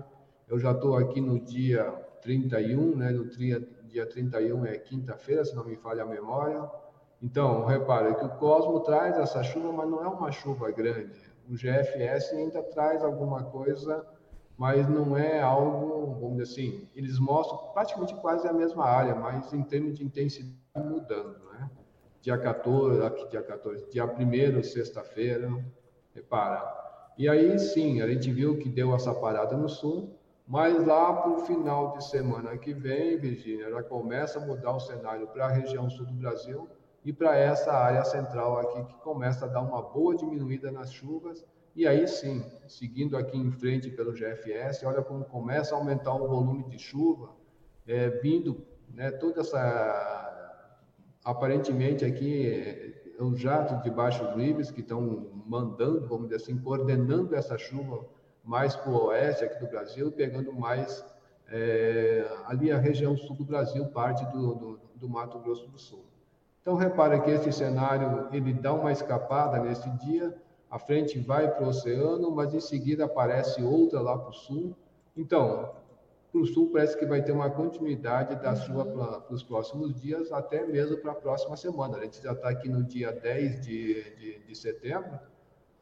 Eu 0.49 0.59
já 0.59 0.71
estou 0.71 0.97
aqui 0.97 1.21
no 1.21 1.41
dia 1.41 1.85
31, 2.23 2.97
né? 2.97 3.11
No 3.11 3.27
dia, 3.27 3.61
dia 3.85 4.07
31 4.07 4.65
é 4.65 4.79
quinta-feira, 4.79 5.45
se 5.45 5.55
não 5.55 5.65
me 5.65 5.77
falha 5.77 6.05
a 6.05 6.07
memória. 6.07 6.71
Então, 7.23 7.65
repare 7.65 8.15
que 8.15 8.25
o 8.25 8.37
Cosmo 8.37 8.81
traz 8.81 9.17
essa 9.19 9.43
chuva, 9.43 9.73
mas 9.73 9.89
não 9.89 10.05
é 10.05 10.09
uma 10.09 10.31
chuva 10.31 10.71
grande. 10.71 11.21
O 11.49 11.55
GFS 11.55 12.33
ainda 12.33 12.63
traz 12.63 13.03
alguma 13.03 13.45
coisa, 13.45 14.07
mas 14.57 14.89
não 14.89 15.17
é 15.17 15.41
algo, 15.41 16.19
vamos 16.21 16.39
dizer 16.39 16.43
assim, 16.43 16.89
eles 16.95 17.19
mostram 17.19 17.59
praticamente 17.73 18.15
quase 18.17 18.47
a 18.47 18.53
mesma 18.53 18.85
área, 18.85 19.15
mas 19.15 19.53
em 19.53 19.63
termos 19.63 19.99
de 19.99 20.05
intensidade 20.05 20.57
mudando, 20.77 21.39
né? 21.53 21.71
Dia 22.21 22.37
14, 22.37 23.03
aqui 23.03 23.29
dia 23.29 23.43
14, 23.43 23.89
dia 23.91 24.05
1 24.05 24.63
sexta-feira, 24.63 25.49
repara. 26.15 26.63
E 27.17 27.29
aí 27.29 27.59
sim, 27.59 28.03
a 28.03 28.09
gente 28.09 28.31
viu 28.31 28.59
que 28.59 28.69
deu 28.69 28.95
essa 28.95 29.15
parada 29.15 29.57
no 29.57 29.69
sul, 29.69 30.19
mas 30.47 30.85
lá 30.87 31.13
para 31.13 31.31
o 31.31 31.39
final 31.39 31.97
de 31.97 32.05
semana 32.05 32.57
que 32.59 32.75
vem, 32.75 33.17
Virgínia, 33.19 33.71
já 33.71 33.83
começa 33.83 34.39
a 34.39 34.45
mudar 34.45 34.73
o 34.73 34.81
cenário 34.81 35.27
para 35.29 35.47
a 35.47 35.51
região 35.51 35.89
sul 35.89 36.07
do 36.07 36.15
Brasil, 36.15 36.69
e 37.07 37.13
para 37.13 37.37
essa 37.37 37.73
área 37.73 38.03
central 38.05 38.59
aqui 38.59 38.85
que 38.85 38.95
começa 38.99 39.45
a 39.45 39.49
dar 39.49 39.61
uma 39.61 39.81
boa 39.81 40.17
diminuída 40.17 40.73
nas 40.73 40.93
chuvas. 40.93 41.47
E 41.77 41.87
aí 41.87 42.09
sim, 42.09 42.45
seguindo 42.67 43.17
aqui 43.17 43.39
em 43.39 43.53
frente 43.53 43.89
pelo 43.89 44.13
GFS, 44.13 44.83
olha 44.85 45.01
como 45.01 45.25
começa 45.25 45.73
a 45.73 45.79
aumentar 45.79 46.13
o 46.15 46.27
volume 46.27 46.65
de 46.65 46.81
chuva, 46.81 47.31
é, 47.87 48.09
vindo 48.09 48.67
né, 48.93 49.13
toda 49.13 49.43
essa. 49.43 50.33
Aparentemente 51.25 52.05
aqui 52.05 52.49
é, 52.51 53.23
os 53.23 53.39
jatos 53.39 53.81
de 53.85 53.91
baixos 53.91 54.35
níveis 54.35 54.73
que 54.73 54.81
estão 54.81 55.31
mandando, 55.47 56.09
vamos 56.09 56.25
dizer 56.29 56.43
assim, 56.43 56.59
coordenando 56.59 57.37
essa 57.37 57.57
chuva 57.57 58.05
mais 58.43 58.75
para 58.75 58.91
o 58.91 59.05
oeste 59.07 59.45
aqui 59.45 59.61
do 59.61 59.69
Brasil, 59.69 60.11
pegando 60.11 60.53
mais 60.53 61.05
é, 61.49 62.27
ali 62.47 62.73
a 62.73 62.79
região 62.79 63.17
sul 63.17 63.37
do 63.37 63.45
Brasil, 63.45 63.87
parte 63.87 64.25
do, 64.33 64.55
do, 64.57 64.81
do 64.97 65.09
Mato 65.09 65.39
Grosso 65.39 65.69
do 65.69 65.79
Sul. 65.79 66.05
Então, 66.67 66.75
repara 66.75 67.21
que 67.21 67.31
esse 67.31 67.53
cenário, 67.53 68.27
ele 68.33 68.53
dá 68.53 68.73
uma 68.73 68.91
escapada 68.91 69.61
nesse 69.61 69.89
dia, 70.05 70.37
a 70.69 70.81
frente 70.81 71.17
vai 71.17 71.49
para 71.49 71.65
o 71.65 71.69
oceano, 71.69 72.29
mas 72.33 72.53
em 72.53 72.59
seguida 72.59 73.05
aparece 73.05 73.63
outra 73.63 74.01
lá 74.01 74.19
para 74.19 74.31
o 74.31 74.33
sul. 74.33 74.75
Então, 75.17 75.77
para 76.33 76.41
o 76.41 76.45
sul 76.45 76.73
parece 76.73 76.99
que 76.99 77.07
vai 77.07 77.23
ter 77.23 77.31
uma 77.31 77.49
continuidade 77.49 78.35
da 78.43 78.57
chuva 78.57 78.85
para 78.85 79.33
os 79.33 79.45
próximos 79.45 79.95
dias, 79.95 80.33
até 80.33 80.67
mesmo 80.67 80.97
para 80.97 81.13
a 81.13 81.15
próxima 81.15 81.57
semana. 81.57 81.99
A 81.99 82.01
gente 82.03 82.21
já 82.21 82.33
está 82.33 82.49
aqui 82.49 82.69
no 82.69 82.83
dia 82.83 83.13
10 83.13 83.61
de, 83.65 84.17
de, 84.17 84.39
de 84.41 84.55
setembro, 84.57 85.21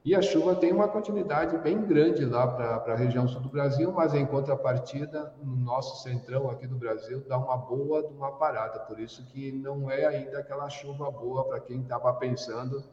e 0.05 0.15
a 0.15 0.21
chuva 0.21 0.55
tem 0.55 0.71
uma 0.71 0.87
continuidade 0.87 1.57
bem 1.59 1.81
grande 1.81 2.27
lá 2.27 2.47
para 2.47 2.93
a 2.93 2.97
região 2.97 3.27
sul 3.27 3.41
do 3.41 3.49
Brasil, 3.49 3.91
mas 3.91 4.13
em 4.13 4.27
contrapartida, 4.27 5.33
no 5.43 5.57
nosso 5.57 6.03
centrão 6.03 6.51
aqui 6.51 6.67
do 6.67 6.77
Brasil, 6.77 7.25
dá 7.27 7.39
uma 7.39 7.57
boa 7.57 8.07
de 8.07 8.13
uma 8.13 8.33
parada. 8.33 8.81
Por 8.81 9.01
isso 9.01 9.25
que 9.25 9.51
não 9.51 9.91
é 9.91 10.05
ainda 10.05 10.41
aquela 10.41 10.69
chuva 10.69 11.11
boa 11.11 11.45
para 11.49 11.59
quem 11.59 11.81
estava 11.81 12.13
pensando 12.13 12.85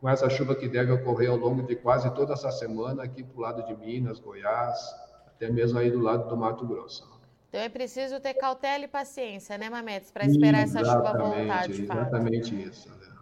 com 0.00 0.08
essa 0.08 0.30
chuva 0.30 0.54
que 0.54 0.66
deve 0.66 0.90
ocorrer 0.90 1.30
ao 1.30 1.36
longo 1.36 1.62
de 1.62 1.76
quase 1.76 2.10
toda 2.14 2.32
essa 2.32 2.50
semana 2.50 3.02
aqui 3.02 3.22
para 3.22 3.36
o 3.36 3.40
lado 3.42 3.66
de 3.66 3.76
Minas, 3.76 4.18
Goiás, 4.18 4.94
até 5.26 5.50
mesmo 5.50 5.78
aí 5.78 5.90
do 5.90 6.00
lado 6.00 6.28
do 6.30 6.36
Mato 6.36 6.66
Grosso. 6.66 7.12
Então 7.50 7.60
é 7.60 7.68
preciso 7.68 8.18
ter 8.20 8.32
cautela 8.34 8.84
e 8.84 8.88
paciência, 8.88 9.58
né, 9.58 9.68
Mametes, 9.68 10.10
para 10.10 10.24
esperar 10.24 10.62
essa 10.62 10.82
chuva 10.82 11.12
voltar 11.12 11.68
de 11.68 11.86
fato. 11.86 12.00
Exatamente 12.00 12.62
isso. 12.62 12.88
Né? 12.88 13.13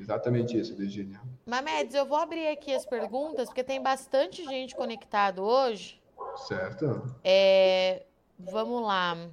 Exatamente 0.00 0.58
isso, 0.58 0.74
Virginia. 0.74 1.20
Mamedes, 1.44 1.94
eu 1.94 2.06
vou 2.06 2.16
abrir 2.16 2.48
aqui 2.48 2.74
as 2.74 2.86
perguntas, 2.86 3.48
porque 3.48 3.62
tem 3.62 3.82
bastante 3.82 4.42
gente 4.44 4.74
conectado 4.74 5.42
hoje. 5.42 6.00
Certo. 6.48 7.14
É, 7.22 8.04
vamos 8.38 8.82
lá. 8.82 9.28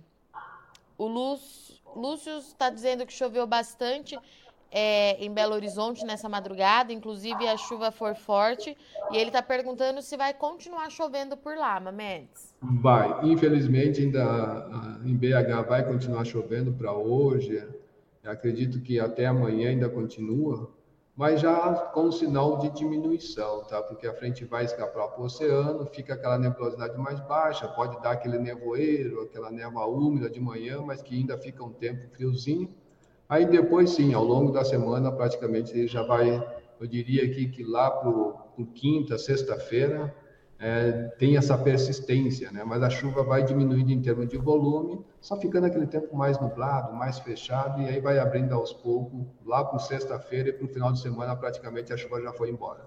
O 0.98 1.08
Lúcio 1.08 2.38
está 2.38 2.70
dizendo 2.70 3.06
que 3.06 3.14
choveu 3.14 3.48
bastante 3.48 4.20
é, 4.70 5.24
em 5.24 5.34
Belo 5.34 5.54
Horizonte 5.54 6.06
nessa 6.06 6.28
madrugada, 6.28 6.92
inclusive 6.92 7.48
a 7.48 7.56
chuva 7.56 7.90
for 7.90 8.16
forte, 8.16 8.76
e 9.12 9.18
ele 9.18 9.30
está 9.30 9.42
perguntando 9.42 10.02
se 10.02 10.18
vai 10.18 10.34
continuar 10.34 10.90
chovendo 10.90 11.38
por 11.38 11.56
lá, 11.56 11.80
Mamedes. 11.80 12.54
Vai. 12.62 13.26
Infelizmente, 13.26 14.02
ainda 14.02 15.00
em 15.06 15.16
BH 15.16 15.68
vai 15.68 15.86
continuar 15.86 16.26
chovendo 16.26 16.74
para 16.74 16.92
hoje 16.92 17.66
acredito 18.32 18.82
que 18.82 19.00
até 19.00 19.26
amanhã 19.26 19.70
ainda 19.70 19.90
continua, 19.90 20.72
mas 21.16 21.42
já 21.42 21.74
com 21.94 22.12
sinal 22.12 22.60
de 22.60 22.70
diminuição, 22.70 23.64
tá? 23.64 23.82
Porque 23.82 24.06
a 24.06 24.14
frente 24.14 24.46
vai 24.46 24.66
escapar 24.66 25.08
para 25.08 25.22
o 25.22 25.26
oceano, 25.26 25.86
fica 25.88 26.14
aquela 26.14 26.38
nebulosidade 26.38 26.96
mais 26.98 27.20
baixa, 27.22 27.68
pode 27.68 28.00
dar 28.04 28.12
aquele 28.12 28.38
nevoeiro, 28.38 29.24
aquela 29.24 29.50
névoa 29.50 29.88
úmida 29.88 30.30
de 30.30 30.40
manhã, 30.40 30.80
mas 30.80 31.02
que 31.02 31.16
ainda 31.16 31.36
fica 31.38 31.64
um 31.64 31.72
tempo 31.72 32.08
friozinho. 32.10 32.70
Aí 33.28 33.46
depois, 33.46 33.90
sim, 33.90 34.14
ao 34.14 34.24
longo 34.24 34.52
da 34.52 34.64
semana, 34.64 35.12
praticamente 35.12 35.72
ele 35.72 35.88
já 35.88 36.04
vai, 36.04 36.38
eu 36.80 36.86
diria 36.86 37.26
aqui 37.26 37.48
que 37.50 37.64
lá 37.64 37.90
para 37.90 38.66
quinta, 38.76 39.18
sexta-feira, 39.18 40.16
é, 40.60 40.92
tem 41.20 41.38
essa 41.38 41.58
persistência, 41.58 42.52
né? 42.52 42.64
mas 42.64 42.82
a 42.82 42.90
chuva 42.90 43.24
vai 43.24 43.44
diminuindo 43.44 43.92
em 43.92 44.02
termos 44.02 44.28
de 44.28 44.38
volume, 44.38 45.06
só 45.22 45.40
ficando 45.40 45.66
aquele 45.68 45.86
tempo 45.86 46.16
mais 46.16 46.40
nublado, 46.40 46.94
mais 46.94 47.20
fechado, 47.20 47.82
e 47.82 47.88
aí 47.88 48.00
vai 48.00 48.18
abrindo 48.18 48.54
aos 48.54 48.74
poucos, 48.74 49.26
lá 49.46 49.64
para 49.64 49.80
sexta-feira 49.80 50.50
e 50.50 50.54
para 50.54 50.66
o 50.66 50.68
final 50.68 50.92
de 50.92 51.00
semana, 51.00 51.36
praticamente 51.36 51.94
a 51.94 51.98
chuva 51.98 52.22
já 52.22 52.34
foi 52.34 52.50
embora. 52.50 52.86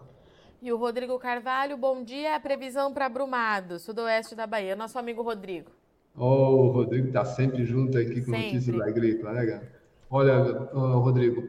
E 0.62 0.70
o 0.70 0.76
Rodrigo 0.76 1.18
Carvalho, 1.18 1.74
bom 1.78 2.04
dia. 2.04 2.36
A 2.36 2.40
previsão 2.40 2.92
para 2.92 3.08
Brumado, 3.08 3.78
sudoeste 3.78 4.34
da 4.34 4.46
Bahia. 4.46 4.76
Nosso 4.76 4.98
amigo 4.98 5.22
Rodrigo. 5.22 5.70
Oh, 6.14 6.66
o 6.66 6.70
Rodrigo 6.70 7.06
está 7.08 7.24
sempre 7.24 7.64
junto 7.64 7.96
aqui 7.96 8.20
com 8.20 8.32
sempre. 8.32 8.52
notícias 8.52 8.80
agrícolas, 8.80 9.34
né, 9.36 9.46
cara? 9.46 9.72
Olha, 10.10 10.38
Rodrigo, 10.74 11.48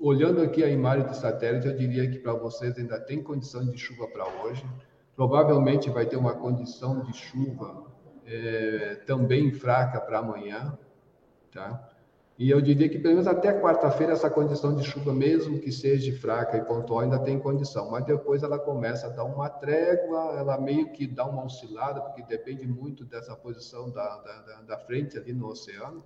olhando 0.00 0.42
aqui 0.42 0.64
a 0.64 0.68
imagem 0.68 1.06
do 1.06 1.14
satélite, 1.14 1.68
eu 1.68 1.76
diria 1.76 2.10
que 2.10 2.18
para 2.18 2.32
vocês 2.32 2.76
ainda 2.76 2.98
tem 2.98 3.22
condição 3.22 3.64
de 3.64 3.78
chuva 3.78 4.08
para 4.08 4.26
hoje. 4.42 4.64
Provavelmente 5.18 5.90
vai 5.90 6.06
ter 6.06 6.16
uma 6.16 6.32
condição 6.32 7.00
de 7.00 7.12
chuva 7.12 7.86
é, 8.24 9.02
também 9.04 9.50
fraca 9.50 10.00
para 10.00 10.20
amanhã, 10.20 10.78
tá? 11.52 11.90
E 12.38 12.48
eu 12.48 12.60
diria 12.60 12.88
que 12.88 13.00
pelo 13.00 13.14
menos 13.14 13.26
até 13.26 13.52
quarta-feira 13.60 14.12
essa 14.12 14.30
condição 14.30 14.76
de 14.76 14.84
chuva, 14.84 15.12
mesmo 15.12 15.58
que 15.58 15.72
seja 15.72 16.16
fraca 16.20 16.56
e 16.56 16.62
pontual, 16.62 17.00
ainda 17.00 17.18
tem 17.18 17.36
condição. 17.36 17.90
Mas 17.90 18.04
depois 18.04 18.44
ela 18.44 18.60
começa 18.60 19.08
a 19.08 19.10
dar 19.10 19.24
uma 19.24 19.48
trégua, 19.48 20.36
ela 20.38 20.56
meio 20.56 20.92
que 20.92 21.04
dá 21.04 21.26
uma 21.26 21.46
oscilada, 21.46 22.00
porque 22.00 22.22
depende 22.22 22.64
muito 22.68 23.04
dessa 23.04 23.34
posição 23.34 23.90
da, 23.90 24.18
da, 24.18 24.62
da 24.68 24.78
frente 24.78 25.18
ali 25.18 25.32
no 25.32 25.48
oceano. 25.48 26.00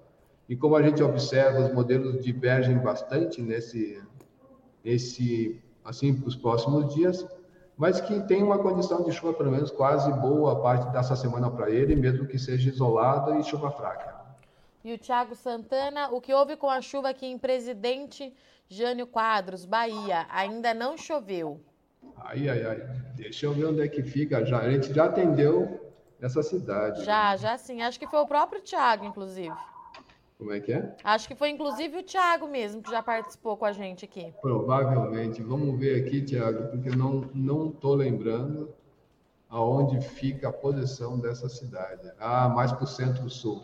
E 0.49 0.57
como 0.57 0.75
a 0.75 0.83
gente 0.83 1.03
observa, 1.03 1.67
os 1.67 1.75
modelos 1.75 2.25
divergem 2.25 2.79
bastante 2.79 3.43
nesse, 3.43 4.03
nesse 4.83 5.63
assim, 5.85 6.15
para 6.15 6.29
os 6.29 6.35
próximos 6.35 6.95
dias 6.95 7.27
mas 7.77 8.01
que 8.01 8.21
tem 8.21 8.43
uma 8.43 8.59
condição 8.59 9.03
de 9.03 9.13
chuva, 9.13 9.35
pelo 9.35 9.51
menos 9.51 9.71
quase 9.71 10.13
boa 10.13 10.61
parte 10.61 10.91
dessa 10.93 11.17
semana 11.17 11.51
para 11.51 11.71
ele, 11.71 11.97
mesmo 11.97 12.27
que 12.27 12.39
seja 12.39 12.69
isolada 12.69 13.37
e 13.39 13.45
chuva 13.45 13.71
fraca. 13.71 14.15
E 14.85 14.93
o 14.93 14.99
Thiago 14.99 15.35
Santana, 15.35 16.09
o 16.11 16.21
que 16.21 16.35
houve 16.35 16.57
com 16.57 16.69
a 16.69 16.81
chuva 16.81 17.11
aqui 17.11 17.27
em 17.27 17.39
Presidente 17.39 18.35
Jânio 18.69 19.07
Quadros, 19.07 19.65
Bahia? 19.65 20.27
Ainda 20.29 20.75
não 20.75 20.97
choveu. 20.97 21.61
Ai, 22.17 22.49
ai, 22.49 22.65
ai. 22.65 22.77
Deixa 23.15 23.47
eu 23.47 23.53
ver 23.53 23.67
onde 23.67 23.81
é 23.81 23.89
que 23.89 24.03
fica. 24.03 24.45
Já, 24.45 24.59
a 24.59 24.71
gente 24.71 24.93
já 24.93 25.05
atendeu 25.05 25.93
essa 26.21 26.43
cidade. 26.43 27.05
Já, 27.05 27.37
já 27.37 27.57
sim. 27.57 27.83
Acho 27.83 27.99
que 27.99 28.07
foi 28.07 28.21
o 28.21 28.27
próprio 28.27 28.61
Thiago, 28.61 29.05
inclusive. 29.05 29.55
Como 30.43 30.53
é 30.53 30.59
que 30.59 30.73
é? 30.73 30.97
Acho 31.05 31.29
que 31.29 31.37
foi 31.37 31.51
inclusive 31.51 31.99
o 31.99 32.03
Thiago 32.03 32.49
mesmo 32.49 32.83
que 32.83 32.91
já 32.91 33.01
participou 33.01 33.57
com 33.57 33.65
a 33.65 33.71
gente 33.71 34.05
aqui. 34.05 34.35
Provavelmente. 34.43 35.41
Vamos 35.41 35.79
ver 35.79 36.05
aqui, 36.05 36.21
Thiago, 36.21 36.69
porque 36.69 36.89
eu 36.89 36.97
não 36.97 37.31
não 37.33 37.71
tô 37.71 37.95
lembrando 37.95 38.75
aonde 39.49 40.01
fica 40.01 40.49
a 40.49 40.53
posição 40.53 41.17
dessa 41.17 41.49
cidade. 41.49 42.11
Ah, 42.19 42.49
mais 42.49 42.73
para 42.73 42.83
o 42.83 42.87
centro-sul. 42.89 43.63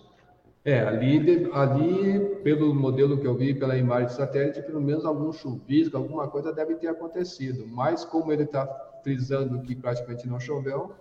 É, 0.64 0.80
ali, 0.80 1.50
ali, 1.52 2.36
pelo 2.44 2.72
modelo 2.72 3.18
que 3.18 3.26
eu 3.26 3.34
vi, 3.34 3.54
pela 3.54 3.76
imagem 3.76 4.06
de 4.06 4.12
satélite, 4.12 4.62
pelo 4.62 4.80
menos 4.80 5.04
algum 5.04 5.32
chuvisco, 5.32 5.96
alguma 5.96 6.28
coisa 6.28 6.52
deve 6.52 6.76
ter 6.76 6.86
acontecido. 6.86 7.66
Mas 7.66 8.04
como 8.04 8.32
ele 8.32 8.44
está 8.44 8.64
frisando 9.02 9.60
que 9.62 9.74
praticamente 9.74 10.28
não 10.28 10.38
choveu, 10.38 10.94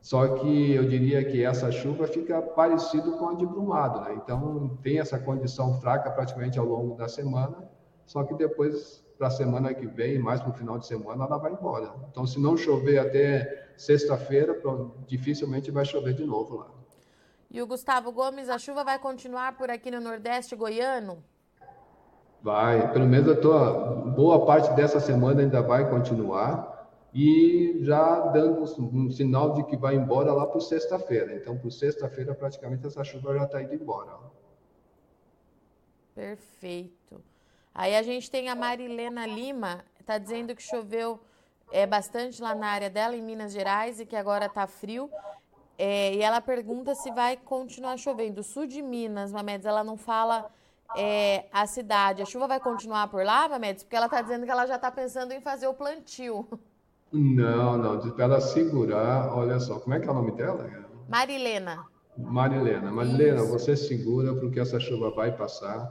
só 0.00 0.26
que 0.36 0.72
eu 0.72 0.88
diria 0.88 1.22
que 1.24 1.44
essa 1.44 1.70
chuva 1.70 2.06
fica 2.06 2.40
parecido 2.40 3.18
com 3.18 3.28
a 3.28 3.34
de 3.34 3.44
Brumado, 3.44 4.00
né? 4.00 4.14
Então 4.22 4.78
tem 4.82 4.98
essa 4.98 5.18
condição 5.18 5.78
fraca 5.80 6.10
praticamente 6.10 6.58
ao 6.58 6.64
longo 6.64 6.96
da 6.96 7.06
semana, 7.06 7.68
só 8.06 8.24
que 8.24 8.34
depois 8.34 9.04
para 9.18 9.26
a 9.26 9.30
semana 9.30 9.74
que 9.74 9.86
vem, 9.86 10.18
mais 10.18 10.40
para 10.40 10.50
o 10.50 10.54
final 10.54 10.78
de 10.78 10.86
semana, 10.86 11.26
ela 11.26 11.36
vai 11.36 11.52
embora. 11.52 11.92
Então 12.10 12.26
se 12.26 12.40
não 12.40 12.56
chover 12.56 12.98
até 12.98 13.68
sexta-feira, 13.76 14.58
dificilmente 15.06 15.70
vai 15.70 15.84
chover 15.84 16.14
de 16.14 16.24
novo 16.24 16.56
lá. 16.56 16.68
E 17.50 17.60
o 17.60 17.66
Gustavo 17.66 18.10
Gomes, 18.12 18.48
a 18.48 18.58
chuva 18.58 18.82
vai 18.82 18.98
continuar 18.98 19.58
por 19.58 19.70
aqui 19.70 19.90
no 19.90 20.00
Nordeste 20.00 20.56
goiano? 20.56 21.22
Vai, 22.42 22.90
pelo 22.92 23.06
menos 23.06 23.28
a 23.28 23.36
tua 23.36 23.72
boa 24.16 24.46
parte 24.46 24.72
dessa 24.72 24.98
semana 24.98 25.42
ainda 25.42 25.60
vai 25.60 25.90
continuar 25.90 26.79
e 27.12 27.78
já 27.82 28.20
dando 28.28 28.62
um 28.62 29.10
sinal 29.10 29.54
de 29.54 29.64
que 29.64 29.76
vai 29.76 29.96
embora 29.96 30.32
lá 30.32 30.46
para 30.46 30.60
sexta-feira. 30.60 31.34
Então, 31.34 31.58
por 31.58 31.70
sexta-feira, 31.70 32.34
praticamente 32.34 32.86
essa 32.86 33.02
chuva 33.02 33.34
já 33.34 33.44
está 33.44 33.62
indo 33.62 33.74
embora. 33.74 34.16
Perfeito. 36.14 37.22
Aí 37.74 37.96
a 37.96 38.02
gente 38.02 38.30
tem 38.30 38.48
a 38.48 38.54
Marilena 38.54 39.26
Lima, 39.26 39.84
está 39.98 40.18
dizendo 40.18 40.54
que 40.54 40.62
choveu 40.62 41.20
é, 41.72 41.86
bastante 41.86 42.40
lá 42.40 42.54
na 42.54 42.68
área 42.68 42.90
dela, 42.90 43.16
em 43.16 43.22
Minas 43.22 43.52
Gerais, 43.52 44.00
e 44.00 44.06
que 44.06 44.16
agora 44.16 44.46
está 44.46 44.66
frio. 44.66 45.10
É, 45.78 46.14
e 46.14 46.22
ela 46.22 46.40
pergunta 46.40 46.94
se 46.94 47.10
vai 47.10 47.36
continuar 47.36 47.96
chovendo. 47.96 48.42
Sul 48.42 48.66
de 48.66 48.82
Minas, 48.82 49.32
Mamedes, 49.32 49.66
ela 49.66 49.82
não 49.82 49.96
fala 49.96 50.50
é, 50.96 51.46
a 51.52 51.66
cidade. 51.66 52.22
A 52.22 52.26
chuva 52.26 52.46
vai 52.46 52.60
continuar 52.60 53.08
por 53.08 53.24
lá, 53.24 53.48
Mamedes? 53.48 53.82
Porque 53.82 53.96
ela 53.96 54.06
está 54.06 54.20
dizendo 54.20 54.44
que 54.44 54.50
ela 54.50 54.66
já 54.66 54.76
está 54.76 54.90
pensando 54.90 55.32
em 55.32 55.40
fazer 55.40 55.66
o 55.66 55.74
plantio. 55.74 56.46
Não, 57.12 57.76
não, 57.76 57.98
diz 57.98 58.12
para 58.12 58.24
ela 58.24 58.40
segurar. 58.40 59.36
Olha 59.36 59.58
só, 59.58 59.80
como 59.80 59.94
é 59.94 60.00
que 60.00 60.08
é 60.08 60.10
o 60.10 60.14
nome 60.14 60.32
dela? 60.32 60.68
Marilena. 61.08 61.84
Marilena. 62.16 62.90
Marilena, 62.90 63.42
Isso. 63.42 63.50
você 63.50 63.76
segura 63.76 64.34
porque 64.34 64.60
essa 64.60 64.78
chuva 64.78 65.10
vai 65.10 65.32
passar. 65.36 65.90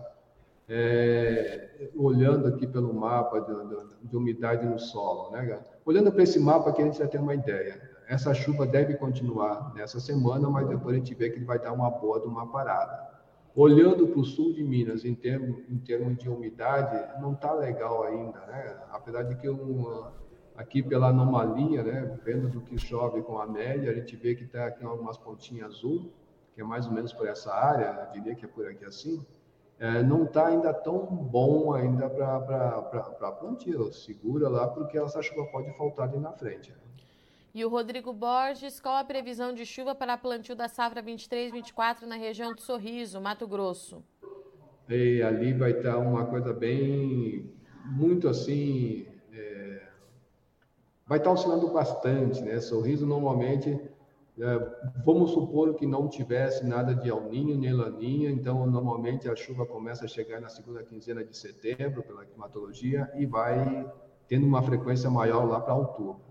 É, 0.71 1.89
olhando 1.95 2.47
aqui 2.47 2.67
pelo 2.67 2.93
mapa 2.93 3.41
de, 3.41 3.47
de, 3.47 4.09
de, 4.09 4.15
umidade 4.15 4.67
no 4.67 4.77
solo, 4.77 5.31
né, 5.31 5.59
Olhando 5.83 6.11
para 6.11 6.21
esse 6.21 6.39
mapa 6.39 6.69
aqui, 6.69 6.83
a 6.83 6.85
gente 6.85 6.99
já 6.99 7.07
tem 7.07 7.19
uma 7.19 7.33
ideia. 7.33 7.81
Essa 8.07 8.35
chuva 8.35 8.67
deve 8.67 8.93
continuar 8.93 9.73
nessa 9.73 9.99
semana, 9.99 10.47
mas 10.47 10.67
depois 10.67 10.95
a 10.95 10.99
gente 10.99 11.15
vê 11.15 11.31
que 11.31 11.37
ele 11.37 11.45
vai 11.45 11.57
dar 11.57 11.73
uma 11.73 11.89
boa 11.89 12.19
de 12.19 12.27
uma 12.27 12.51
parada. 12.51 13.09
Olhando 13.55 14.07
para 14.07 14.19
o 14.19 14.23
sul 14.23 14.53
de 14.53 14.63
Minas, 14.63 15.03
em 15.03 15.15
termos, 15.15 15.63
em 15.67 15.77
termos 15.79 16.17
de 16.17 16.29
umidade, 16.29 17.19
não 17.19 17.33
está 17.33 17.51
legal 17.51 18.03
ainda, 18.03 18.39
né? 18.45 18.77
Apesar 18.91 19.23
de 19.23 19.35
que 19.35 19.49
um, 19.49 20.05
aqui 20.59 20.83
pela 20.83 21.07
anomalia, 21.07 21.81
né, 21.81 22.19
vendo 22.21 22.49
do 22.49 22.59
que 22.59 22.77
chove 22.77 23.21
com 23.21 23.39
a 23.39 23.47
média, 23.47 23.89
a 23.89 23.93
gente 23.95 24.13
vê 24.17 24.35
que 24.35 24.43
está 24.43 24.65
aqui 24.65 24.83
algumas 24.83 25.17
pontinhas 25.17 25.71
azul, 25.75 26.11
que 26.53 26.59
é 26.59 26.63
mais 26.65 26.85
ou 26.85 26.91
menos 26.91 27.13
por 27.13 27.25
essa 27.29 27.53
área, 27.53 28.07
eu 28.07 28.11
diria 28.11 28.35
que 28.35 28.43
é 28.43 28.47
por 28.47 28.67
aqui 28.67 28.83
assim, 28.83 29.25
é, 29.79 30.03
não 30.03 30.25
está 30.25 30.47
ainda 30.47 30.73
tão 30.73 31.05
bom 31.05 31.73
ainda 31.73 32.09
para 32.09 33.31
plantio. 33.39 33.93
Segura 33.93 34.49
lá, 34.49 34.67
porque 34.67 34.97
essa 34.97 35.21
chuva 35.21 35.45
pode 35.45 35.71
faltar 35.77 36.09
ali 36.09 36.19
na 36.19 36.33
frente. 36.33 36.73
E 37.55 37.63
o 37.63 37.69
Rodrigo 37.69 38.11
Borges, 38.11 38.81
qual 38.81 38.97
a 38.97 39.03
previsão 39.05 39.53
de 39.53 39.65
chuva 39.65 39.95
para 39.95 40.17
plantio 40.17 40.57
da 40.57 40.67
safra 40.67 41.01
23-24 41.01 42.01
na 42.01 42.15
região 42.15 42.53
do 42.53 42.59
Sorriso, 42.59 43.21
Mato 43.21 43.47
Grosso? 43.47 44.03
E 44.89 45.23
ali 45.23 45.53
vai 45.53 45.71
estar 45.71 45.93
tá 45.93 45.97
uma 45.97 46.25
coisa 46.25 46.51
bem, 46.51 47.49
muito 47.85 48.27
assim, 48.27 49.07
vai 51.09 51.17
estar 51.17 51.31
oscilando 51.31 51.67
bastante, 51.69 52.39
né? 52.43 52.59
Sorriso 52.59 53.03
normalmente, 53.03 53.81
é, 54.39 54.71
vamos 55.03 55.31
supor 55.31 55.73
que 55.73 55.87
não 55.87 56.07
tivesse 56.07 56.63
nada 56.63 56.93
de 56.93 57.09
El 57.09 57.23
Ninho 57.23 57.57
nem 57.57 57.73
Laninha, 57.73 58.29
então 58.29 58.67
normalmente 58.67 59.27
a 59.27 59.35
chuva 59.35 59.65
começa 59.65 60.05
a 60.05 60.07
chegar 60.07 60.39
na 60.39 60.49
segunda 60.49 60.83
quinzena 60.83 61.23
de 61.23 61.35
setembro 61.35 62.03
pela 62.03 62.23
climatologia 62.23 63.11
e 63.15 63.25
vai 63.25 63.91
tendo 64.27 64.45
uma 64.45 64.61
frequência 64.61 65.09
maior 65.09 65.49
lá 65.49 65.59
para 65.59 65.73
outubro. 65.73 66.21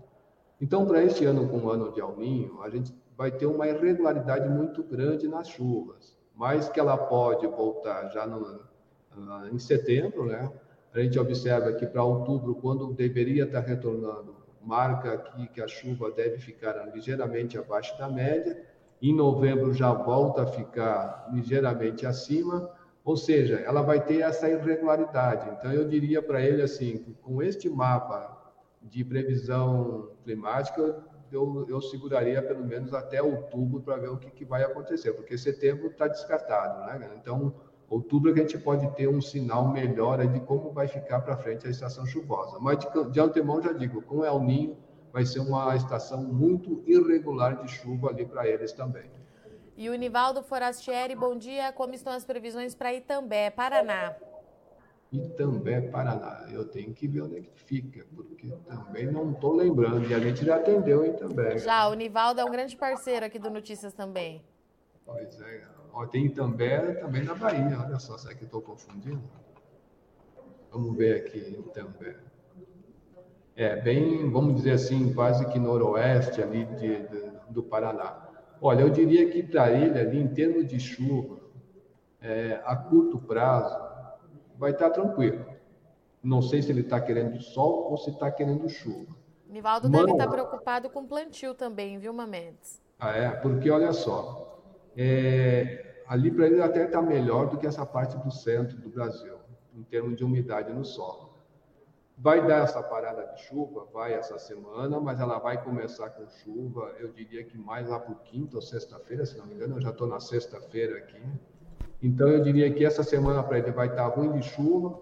Então, 0.61 0.85
para 0.85 1.03
este 1.03 1.25
ano 1.25 1.49
com 1.49 1.57
o 1.57 1.69
ano 1.69 1.91
de 1.91 1.99
El 1.99 2.15
Ninho, 2.15 2.61
a 2.61 2.69
gente 2.69 2.95
vai 3.17 3.31
ter 3.31 3.47
uma 3.47 3.67
irregularidade 3.67 4.47
muito 4.47 4.81
grande 4.81 5.27
nas 5.27 5.49
chuvas, 5.49 6.17
mas 6.33 6.69
que 6.69 6.79
ela 6.79 6.97
pode 6.97 7.45
voltar 7.47 8.07
já 8.11 8.25
no, 8.25 8.61
em 9.51 9.59
setembro, 9.59 10.25
né? 10.25 10.49
A 10.93 11.01
gente 11.01 11.19
observa 11.19 11.73
que 11.73 11.85
para 11.85 12.01
outubro, 12.01 12.55
quando 12.55 12.93
deveria 12.93 13.43
estar 13.43 13.59
retornando 13.59 14.38
marca 14.61 15.13
aqui 15.13 15.47
que 15.47 15.61
a 15.61 15.67
chuva 15.67 16.11
deve 16.11 16.37
ficar 16.37 16.73
ligeiramente 16.93 17.57
abaixo 17.57 17.97
da 17.97 18.09
média. 18.09 18.61
Em 19.01 19.15
novembro 19.15 19.73
já 19.73 19.93
volta 19.93 20.43
a 20.43 20.47
ficar 20.47 21.29
ligeiramente 21.31 22.05
acima, 22.05 22.69
ou 23.03 23.15
seja, 23.15 23.55
ela 23.59 23.81
vai 23.81 24.03
ter 24.03 24.21
essa 24.21 24.49
irregularidade. 24.49 25.49
Então 25.57 25.71
eu 25.71 25.87
diria 25.87 26.21
para 26.21 26.41
ele 26.41 26.61
assim, 26.61 27.15
com 27.21 27.41
este 27.41 27.69
mapa 27.69 28.37
de 28.81 29.03
previsão 29.03 30.11
climática, 30.23 31.03
eu, 31.31 31.65
eu 31.69 31.81
seguraria 31.81 32.41
pelo 32.41 32.65
menos 32.65 32.93
até 32.93 33.21
outubro 33.21 33.81
para 33.81 33.97
ver 33.97 34.09
o 34.09 34.17
que, 34.17 34.31
que 34.31 34.45
vai 34.45 34.63
acontecer, 34.63 35.13
porque 35.13 35.37
setembro 35.37 35.87
está 35.87 36.07
descartado, 36.07 36.85
né? 36.85 37.11
Então 37.19 37.53
outubro, 37.89 38.33
que 38.33 38.39
a 38.39 38.43
gente 38.43 38.57
pode 38.59 38.89
ter 38.95 39.07
um 39.07 39.21
sinal 39.21 39.67
melhor 39.67 40.25
de 40.27 40.39
como 40.41 40.71
vai 40.71 40.87
ficar 40.87 41.21
para 41.21 41.35
frente 41.37 41.67
a 41.67 41.69
estação 41.69 42.05
chuvosa. 42.05 42.57
Mas 42.59 42.79
de, 42.79 43.11
de 43.11 43.19
antemão 43.19 43.61
já 43.61 43.73
digo, 43.73 44.01
com 44.01 44.23
El 44.23 44.39
Ninho 44.39 44.77
vai 45.11 45.25
ser 45.25 45.39
uma 45.39 45.75
estação 45.75 46.23
muito 46.23 46.83
irregular 46.85 47.61
de 47.61 47.67
chuva 47.67 48.09
ali 48.09 48.25
para 48.25 48.47
eles 48.47 48.71
também. 48.71 49.09
E 49.75 49.89
o 49.89 49.95
Nivaldo 49.95 50.43
Forastieri, 50.43 51.15
bom 51.15 51.37
dia. 51.37 51.71
Como 51.71 51.93
estão 51.93 52.13
as 52.13 52.25
previsões 52.25 52.75
para 52.75 52.93
Itambé, 52.93 53.49
Paraná? 53.49 54.13
Itambé, 55.11 55.81
Paraná. 55.81 56.47
Eu 56.51 56.65
tenho 56.65 56.93
que 56.93 57.07
ver 57.07 57.21
onde 57.21 57.37
é 57.37 57.41
que 57.41 57.49
fica, 57.55 58.05
porque 58.13 58.49
também 58.67 59.07
não 59.07 59.31
estou 59.31 59.55
lembrando. 59.55 60.07
E 60.07 60.13
a 60.13 60.19
gente 60.19 60.45
já 60.45 60.57
atendeu 60.57 61.05
em 61.05 61.11
Itambé. 61.11 61.57
Já, 61.57 61.87
o 61.87 61.93
Nivaldo 61.93 62.41
é 62.41 62.45
um 62.45 62.51
grande 62.51 62.75
parceiro 62.75 63.25
aqui 63.25 63.39
do 63.39 63.49
Notícias 63.49 63.93
também. 63.93 64.43
Pois 65.05 65.39
é. 65.41 65.78
Ó, 65.93 66.05
tem 66.05 66.25
Itambé 66.25 66.93
também 66.95 67.23
na 67.23 67.35
Bahia. 67.35 67.79
Olha 67.79 67.99
só, 67.99 68.17
será 68.17 68.35
que 68.35 68.45
estou 68.45 68.61
confundindo? 68.61 69.21
Vamos 70.71 70.95
ver 70.95 71.15
aqui 71.17 71.37
Itambé. 71.37 72.17
É, 73.55 73.75
bem, 73.81 74.29
vamos 74.31 74.55
dizer 74.55 74.71
assim, 74.71 75.13
quase 75.13 75.45
que 75.47 75.59
noroeste 75.59 76.41
ali 76.41 76.65
de, 76.65 77.07
de 77.07 77.29
do 77.49 77.63
Paraná. 77.63 78.27
Olha, 78.61 78.81
eu 78.81 78.89
diria 78.89 79.29
que 79.29 79.41
para 79.43 79.71
ele 79.71 79.99
ali, 79.99 80.19
em 80.19 80.27
termos 80.27 80.67
de 80.67 80.79
chuva, 80.79 81.39
é, 82.21 82.61
a 82.65 82.75
curto 82.75 83.17
prazo, 83.17 83.77
vai 84.57 84.71
estar 84.71 84.89
tá 84.89 85.01
tranquilo. 85.01 85.45
Não 86.21 86.41
sei 86.41 86.61
se 86.61 86.71
ele 86.71 86.81
está 86.81 86.99
querendo 86.99 87.41
sol 87.41 87.89
ou 87.89 87.97
se 87.97 88.09
está 88.09 88.29
querendo 88.29 88.67
chuva. 88.69 89.15
Nivaldo 89.47 89.89
Mas... 89.89 90.01
deve 90.01 90.11
estar 90.11 90.25
tá 90.25 90.31
preocupado 90.31 90.89
com 90.89 91.05
plantio 91.05 91.53
também, 91.53 91.97
viu, 91.97 92.13
Mamedes? 92.13 92.81
Ah, 92.99 93.11
é? 93.11 93.29
Porque, 93.29 93.71
olha 93.71 93.93
só, 93.93 94.48
é, 95.01 96.03
ali 96.05 96.29
para 96.29 96.45
ele 96.45 96.61
até 96.61 96.83
está 96.83 97.01
melhor 97.01 97.47
do 97.47 97.57
que 97.57 97.65
essa 97.65 97.85
parte 97.85 98.17
do 98.17 98.29
centro 98.29 98.75
do 98.75 98.89
Brasil, 98.89 99.37
em 99.73 99.81
termos 99.81 100.17
de 100.17 100.25
umidade 100.25 100.73
no 100.73 100.83
solo. 100.83 101.29
Vai 102.17 102.45
dar 102.45 102.65
essa 102.65 102.83
parada 102.83 103.25
de 103.27 103.43
chuva, 103.43 103.87
vai 103.93 104.13
essa 104.13 104.37
semana, 104.37 104.99
mas 104.99 105.21
ela 105.21 105.39
vai 105.39 105.63
começar 105.63 106.09
com 106.09 106.27
chuva, 106.27 106.93
eu 106.99 107.13
diria 107.13 107.45
que 107.45 107.57
mais 107.57 107.87
lá 107.87 107.97
por 107.97 108.19
quinta 108.23 108.57
ou 108.57 108.61
sexta-feira, 108.61 109.25
se 109.25 109.37
não 109.37 109.45
me 109.45 109.55
engano, 109.55 109.77
eu 109.77 109.81
já 109.81 109.91
estou 109.91 110.05
na 110.05 110.19
sexta-feira 110.19 110.97
aqui. 110.97 111.23
Então 112.03 112.27
eu 112.27 112.43
diria 112.43 112.69
que 112.73 112.83
essa 112.83 113.01
semana 113.01 113.41
para 113.41 113.59
ele 113.59 113.71
vai 113.71 113.87
estar 113.87 114.05
ruim 114.07 114.33
de 114.33 114.41
chuva, 114.41 114.99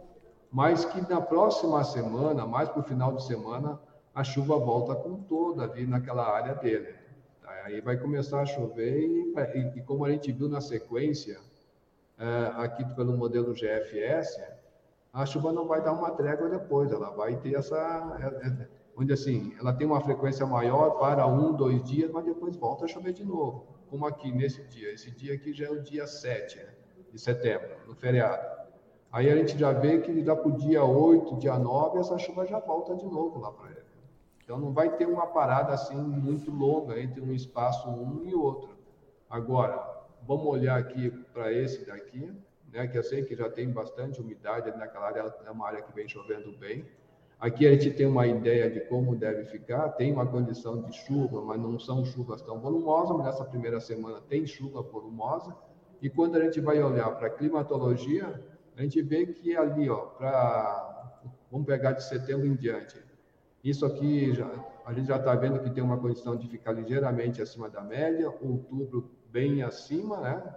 mas 0.51 0.85
que 0.85 1.01
na 1.09 1.19
próxima 1.19 1.83
semana, 1.83 2.45
mais 2.45 2.69
para 2.69 2.81
o 2.81 2.83
final 2.83 3.15
de 3.15 3.25
semana, 3.25 3.79
a 4.13 4.23
chuva 4.23 4.59
volta 4.59 4.93
com 4.93 5.23
toda 5.23 5.63
ali 5.63 5.87
naquela 5.87 6.31
área 6.31 6.53
dele. 6.53 6.96
Aí 7.67 7.81
vai 7.81 7.97
começar 7.97 8.39
a 8.39 8.45
chover 8.45 8.97
e, 8.97 9.33
e, 9.35 9.79
e 9.79 9.81
como 9.81 10.05
a 10.05 10.09
gente 10.09 10.31
viu 10.31 10.47
na 10.47 10.61
sequência, 10.61 11.37
é, 12.17 12.63
aqui 12.63 12.85
pelo 12.95 13.11
modelo 13.17 13.53
GFS, 13.53 14.41
a 15.11 15.25
chuva 15.25 15.51
não 15.51 15.67
vai 15.67 15.83
dar 15.83 15.91
uma 15.91 16.11
trégua 16.11 16.47
depois, 16.47 16.93
ela 16.93 17.09
vai 17.09 17.35
ter 17.35 17.55
essa. 17.55 17.75
É, 18.21 18.47
é, 18.47 18.67
onde 18.95 19.11
assim, 19.11 19.53
ela 19.59 19.73
tem 19.73 19.85
uma 19.85 19.99
frequência 19.99 20.45
maior 20.45 20.91
para 20.91 21.27
um, 21.27 21.53
dois 21.53 21.83
dias, 21.83 22.09
mas 22.09 22.23
depois 22.23 22.55
volta 22.55 22.85
a 22.85 22.87
chover 22.87 23.11
de 23.11 23.25
novo. 23.25 23.67
Como 23.89 24.07
aqui 24.07 24.31
nesse 24.31 24.63
dia. 24.63 24.93
Esse 24.93 25.11
dia 25.11 25.33
aqui 25.33 25.51
já 25.51 25.65
é 25.65 25.69
o 25.69 25.81
dia 25.81 26.07
7 26.07 26.59
né, 26.59 26.73
de 27.11 27.19
setembro, 27.19 27.75
no 27.85 27.93
feriado. 27.93 28.47
Aí 29.11 29.29
a 29.29 29.35
gente 29.35 29.57
já 29.57 29.73
vê 29.73 29.99
que 29.99 30.21
dá 30.23 30.37
para 30.37 30.47
o 30.47 30.55
dia 30.55 30.85
8, 30.85 31.35
dia 31.35 31.59
9, 31.59 31.99
essa 31.99 32.17
chuva 32.17 32.45
já 32.45 32.59
volta 32.59 32.95
de 32.95 33.05
novo 33.05 33.41
lá 33.41 33.51
para 33.51 33.71
ele. 33.71 33.86
Então 34.47 34.57
não 34.57 34.71
vai 34.71 34.95
ter 34.95 35.05
uma 35.05 35.27
parada 35.27 35.73
assim 35.73 35.97
muito 35.97 36.49
longa 36.49 36.97
entre 36.97 37.19
um 37.19 37.33
espaço 37.33 37.89
um 37.89 38.23
e 38.23 38.33
outro. 38.33 38.77
Agora, 39.29 40.07
vamos 40.25 40.45
olhar 40.45 40.79
aqui 40.79 41.09
para 41.33 41.51
esse 41.51 41.85
daqui 41.85 42.31
né, 42.71 42.87
que 42.87 42.97
eu 42.97 43.03
sei 43.03 43.25
que 43.25 43.35
já 43.35 43.49
tem 43.49 43.69
bastante 43.69 44.21
umidade 44.21 44.71
naquela 44.77 45.07
área, 45.07 45.35
é 45.45 45.51
uma 45.51 45.67
área 45.67 45.81
que 45.81 45.93
vem 45.93 46.07
chovendo 46.07 46.57
bem. 46.57 46.85
Aqui 47.37 47.67
a 47.67 47.73
gente 47.73 47.91
tem 47.91 48.05
uma 48.05 48.25
ideia 48.25 48.71
de 48.71 48.79
como 48.79 49.17
deve 49.17 49.43
ficar, 49.43 49.89
tem 49.89 50.13
uma 50.13 50.25
condição 50.25 50.81
de 50.81 50.93
chuva, 50.93 51.41
mas 51.41 51.59
não 51.59 51.77
são 51.77 52.05
chuvas 52.05 52.41
tão 52.41 52.57
volumosas, 52.61 53.17
mas 53.17 53.25
nessa 53.25 53.43
primeira 53.43 53.81
semana 53.81 54.21
tem 54.29 54.45
chuva 54.45 54.81
volumosa. 54.81 55.53
E 56.01 56.09
quando 56.09 56.37
a 56.37 56.39
gente 56.39 56.61
vai 56.61 56.81
olhar 56.81 57.11
para 57.17 57.27
a 57.27 57.29
climatologia, 57.29 58.41
a 58.77 58.81
gente 58.81 59.01
vê 59.01 59.25
que 59.25 59.57
ali, 59.57 59.89
ó, 59.89 60.05
para 60.05 60.93
vamos 61.51 61.67
pegar 61.67 61.91
de 61.91 62.03
setembro 62.05 62.47
em 62.47 62.55
diante, 62.55 62.97
isso 63.63 63.85
aqui 63.85 64.33
já, 64.33 64.49
a 64.85 64.93
gente 64.93 65.07
já 65.07 65.17
está 65.17 65.35
vendo 65.35 65.59
que 65.59 65.69
tem 65.69 65.83
uma 65.83 65.97
condição 65.97 66.35
de 66.35 66.47
ficar 66.47 66.71
ligeiramente 66.71 67.41
acima 67.41 67.69
da 67.69 67.81
média, 67.81 68.29
outubro 68.29 69.11
bem 69.29 69.63
acima, 69.63 70.17
né? 70.17 70.55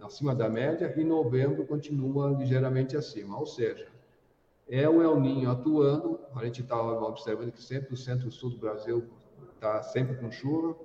acima 0.00 0.34
da 0.34 0.48
média, 0.48 0.92
e 0.96 1.04
novembro 1.04 1.66
continua 1.66 2.30
ligeiramente 2.30 2.96
acima. 2.96 3.38
Ou 3.38 3.46
seja, 3.46 3.88
é 4.68 4.88
o 4.88 5.02
El 5.02 5.20
Ninho 5.20 5.50
atuando, 5.50 6.20
a 6.34 6.44
gente 6.44 6.62
está 6.62 6.80
observando 6.80 7.52
que 7.52 7.62
sempre 7.62 7.94
o 7.94 7.96
centro-sul 7.96 8.50
do 8.50 8.58
Brasil 8.58 9.08
está 9.54 9.82
sempre 9.82 10.16
com 10.16 10.30
chuva, 10.30 10.76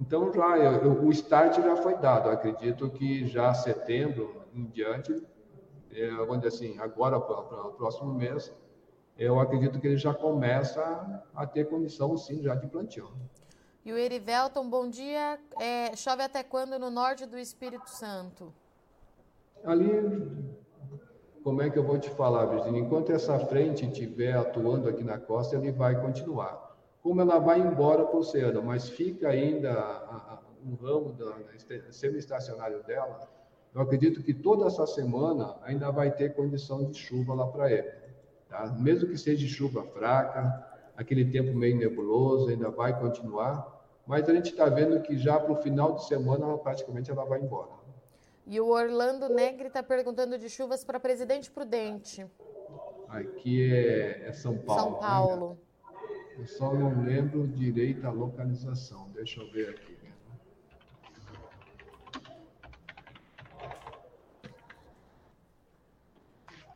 então 0.00 0.32
já 0.32 0.58
eu, 0.58 1.04
o 1.04 1.10
start 1.10 1.56
já 1.56 1.76
foi 1.76 1.96
dado. 1.96 2.28
Eu 2.28 2.32
acredito 2.32 2.90
que 2.90 3.26
já 3.26 3.54
setembro 3.54 4.42
em 4.52 4.64
diante, 4.64 5.22
é, 5.92 6.12
onde 6.28 6.46
assim 6.46 6.78
agora 6.78 7.20
para 7.20 7.68
o 7.68 7.72
próximo 7.72 8.12
mês, 8.12 8.52
eu 9.18 9.38
acredito 9.38 9.80
que 9.80 9.86
ele 9.86 9.96
já 9.96 10.12
começa 10.12 11.22
a 11.34 11.46
ter 11.46 11.68
condição 11.68 12.16
sim 12.16 12.42
já 12.42 12.54
de 12.54 12.66
plantio. 12.66 13.10
E 13.84 13.92
o 13.92 13.98
Erivelton, 13.98 14.68
bom 14.68 14.88
dia. 14.88 15.38
É, 15.60 15.94
chove 15.94 16.22
até 16.22 16.42
quando 16.42 16.78
no 16.78 16.90
norte 16.90 17.26
do 17.26 17.38
Espírito 17.38 17.90
Santo? 17.90 18.52
Ali, 19.62 19.90
como 21.42 21.60
é 21.60 21.68
que 21.68 21.78
eu 21.78 21.84
vou 21.84 21.98
te 21.98 22.08
falar, 22.10 22.46
Virginia? 22.46 22.80
Enquanto 22.80 23.12
essa 23.12 23.38
frente 23.38 23.84
estiver 23.84 24.32
atuando 24.32 24.88
aqui 24.88 25.04
na 25.04 25.18
costa, 25.18 25.56
ele 25.56 25.70
vai 25.70 26.00
continuar. 26.00 26.74
Como 27.02 27.20
ela 27.20 27.38
vai 27.38 27.60
embora 27.60 28.04
para 28.04 28.16
o 28.16 28.20
oceano, 28.20 28.62
mas 28.62 28.88
fica 28.88 29.28
ainda 29.28 29.70
a, 29.70 30.34
a, 30.34 30.38
um 30.64 30.74
ramo 30.74 31.14
semi-estacionário 31.90 32.82
dela, 32.84 33.28
eu 33.74 33.82
acredito 33.82 34.22
que 34.22 34.32
toda 34.32 34.66
essa 34.66 34.86
semana 34.86 35.56
ainda 35.62 35.90
vai 35.90 36.10
ter 36.10 36.34
condição 36.34 36.90
de 36.90 36.96
chuva 36.96 37.34
lá 37.34 37.46
para 37.46 37.70
ele. 37.70 38.03
Tá? 38.54 38.66
Mesmo 38.78 39.08
que 39.08 39.18
seja 39.18 39.48
chuva 39.48 39.82
fraca, 39.82 40.64
aquele 40.96 41.24
tempo 41.24 41.52
meio 41.52 41.76
nebuloso, 41.76 42.48
ainda 42.48 42.70
vai 42.70 42.96
continuar, 42.96 43.84
mas 44.06 44.28
a 44.28 44.32
gente 44.32 44.50
está 44.50 44.66
vendo 44.66 45.02
que 45.02 45.18
já 45.18 45.40
para 45.40 45.50
o 45.50 45.56
final 45.56 45.96
de 45.96 46.06
semana, 46.06 46.56
praticamente 46.58 47.10
ela 47.10 47.24
vai 47.24 47.40
embora. 47.40 47.72
E 48.46 48.60
o 48.60 48.68
Orlando 48.68 49.28
Negri 49.28 49.66
está 49.66 49.82
perguntando 49.82 50.38
de 50.38 50.48
chuvas 50.48 50.84
para 50.84 51.00
Presidente 51.00 51.50
Prudente. 51.50 52.24
Aqui 53.08 53.72
é, 53.72 54.28
é 54.28 54.32
São 54.32 54.56
Paulo. 54.56 54.82
São 54.82 55.00
Paulo. 55.00 55.50
Né? 55.50 56.36
Eu 56.38 56.46
só 56.46 56.72
não 56.72 57.02
lembro 57.02 57.48
direito 57.48 58.06
a 58.06 58.10
localização. 58.12 59.08
Deixa 59.14 59.40
eu 59.40 59.50
ver 59.50 59.70
aqui. 59.70 59.98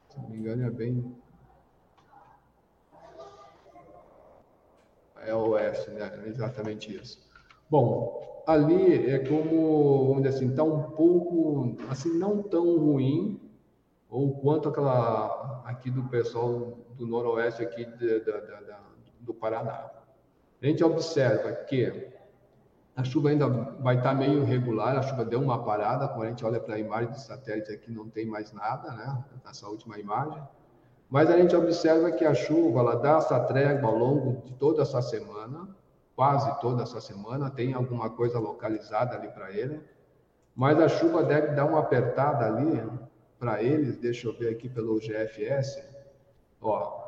Se 0.09 0.19
não 0.19 0.29
me 0.29 0.39
engano, 0.39 0.67
é 0.67 0.71
bem 0.71 1.15
é 5.27 5.35
oeste, 5.35 5.91
né? 5.91 6.23
Exatamente 6.27 6.95
isso. 6.95 7.19
Bom, 7.71 8.43
ali 8.47 9.11
é 9.11 9.19
como, 9.19 10.09
vamos 10.09 10.23
dizer 10.23 10.37
assim, 10.37 10.51
está 10.51 10.63
um 10.63 10.91
pouco, 10.91 11.77
assim, 11.91 12.17
não 12.19 12.43
tão 12.43 12.79
ruim, 12.79 13.41
ou 14.09 14.39
quanto 14.41 14.69
aquela 14.69 15.63
aqui 15.67 15.91
do 15.91 16.05
pessoal 16.05 16.79
do 16.97 17.07
noroeste 17.07 17.63
aqui 17.63 17.85
de, 17.85 18.21
de, 18.21 18.33
do 19.21 19.35
Paraná. 19.35 19.91
A 20.61 20.67
gente 20.67 20.83
observa 20.83 21.53
que 21.53 22.09
a 22.97 23.05
chuva 23.05 23.29
ainda 23.29 23.47
vai 23.49 23.99
estar 23.99 24.11
tá 24.11 24.15
meio 24.15 24.43
irregular, 24.43 24.97
a 24.97 25.03
chuva 25.03 25.25
deu 25.25 25.41
uma 25.41 25.63
parada, 25.63 26.09
quando 26.09 26.25
a 26.25 26.29
gente 26.31 26.45
olha 26.45 26.59
para 26.59 26.75
a 26.75 26.79
imagem 26.79 27.13
de 27.13 27.21
satélite 27.21 27.71
aqui 27.71 27.93
não 27.93 28.09
tem 28.09 28.27
mais 28.27 28.53
nada, 28.53 28.91
né? 28.93 29.25
Essa 29.49 29.69
última 29.69 29.99
imagem. 29.99 30.43
Mas 31.11 31.31
a 31.31 31.39
gente 31.39 31.57
observa 31.57 32.13
que 32.13 32.25
a 32.25 32.35
chuva 32.35 32.81
ela 32.81 32.97
dá 32.97 33.17
essa 33.17 33.41
trégua 33.41 33.89
ao 33.89 33.97
longo 33.97 34.43
de 34.43 34.53
toda 34.55 34.83
essa 34.83 35.01
semana, 35.01 35.69
quase 36.15 36.61
toda 36.61 36.83
essa 36.83 37.01
semana, 37.01 37.51
tem 37.51 37.73
alguma 37.73 38.11
coisa 38.11 38.39
localizada 38.39 39.17
ali 39.17 39.29
para 39.29 39.51
ele. 39.51 39.81
Mas 40.55 40.79
a 40.79 40.89
chuva 40.89 41.23
deve 41.23 41.55
dar 41.55 41.65
uma 41.65 41.79
apertada 41.79 42.45
ali 42.45 42.83
para 43.39 43.63
eles, 43.63 43.97
deixa 43.97 44.27
eu 44.27 44.37
ver 44.37 44.51
aqui 44.51 44.69
pelo 44.69 44.99
GFS, 44.99 45.83
ó, 46.61 47.07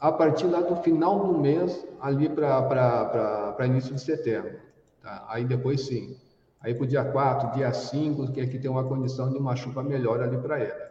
a 0.00 0.10
partir 0.10 0.46
lá 0.46 0.60
do 0.60 0.76
final 0.76 1.18
do 1.18 1.38
mês, 1.38 1.86
ali 2.00 2.28
para 2.28 3.66
início 3.66 3.94
de 3.94 4.00
setembro. 4.00 4.58
Tá? 5.02 5.26
Aí 5.28 5.44
depois 5.44 5.86
sim. 5.86 6.16
Aí 6.60 6.74
para 6.74 6.84
o 6.84 6.86
dia 6.86 7.04
4, 7.04 7.52
dia 7.52 7.72
5, 7.72 8.32
que 8.32 8.40
aqui 8.40 8.58
tem 8.58 8.70
uma 8.70 8.84
condição 8.84 9.30
de 9.30 9.38
uma 9.38 9.54
chuva 9.54 9.82
melhor 9.82 10.20
ali 10.22 10.38
para 10.38 10.60
ele. 10.60 10.88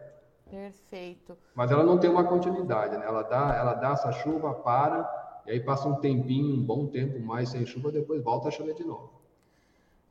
Perfeito. 0.49 1.37
Mas 1.53 1.71
ela 1.71 1.83
não 1.83 1.97
tem 1.97 2.09
uma 2.09 2.23
continuidade, 2.23 2.97
né? 2.97 3.05
Ela 3.05 3.23
dá, 3.23 3.55
ela 3.55 3.73
dá 3.73 3.91
essa 3.91 4.11
chuva, 4.11 4.53
para, 4.53 5.43
e 5.45 5.51
aí 5.51 5.59
passa 5.59 5.87
um 5.87 5.95
tempinho, 5.95 6.55
um 6.55 6.63
bom 6.63 6.87
tempo 6.87 7.19
mais 7.19 7.49
sem 7.49 7.65
chuva, 7.65 7.91
depois 7.91 8.23
volta 8.23 8.47
a 8.47 8.51
chover 8.51 8.75
de 8.75 8.83
novo. 8.83 9.17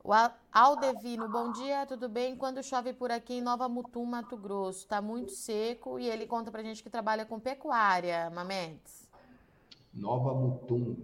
O 0.03 0.11
Aldevino, 0.53 1.27
bom 1.27 1.51
dia, 1.51 1.85
tudo 1.85 2.07
bem? 2.07 2.35
Quando 2.37 2.63
chove 2.63 2.93
por 2.93 3.11
aqui 3.11 3.33
em 3.33 3.41
Nova 3.41 3.67
Mutum, 3.67 4.05
Mato 4.05 4.37
Grosso, 4.37 4.79
está 4.79 5.01
muito 5.01 5.33
seco 5.33 5.99
e 5.99 6.07
ele 6.07 6.25
conta 6.25 6.49
pra 6.49 6.63
gente 6.63 6.81
que 6.81 6.89
trabalha 6.89 7.25
com 7.25 7.37
pecuária, 7.39 8.29
Mamedes. 8.29 9.09
Nova 9.93 10.33
Mutum, 10.33 10.95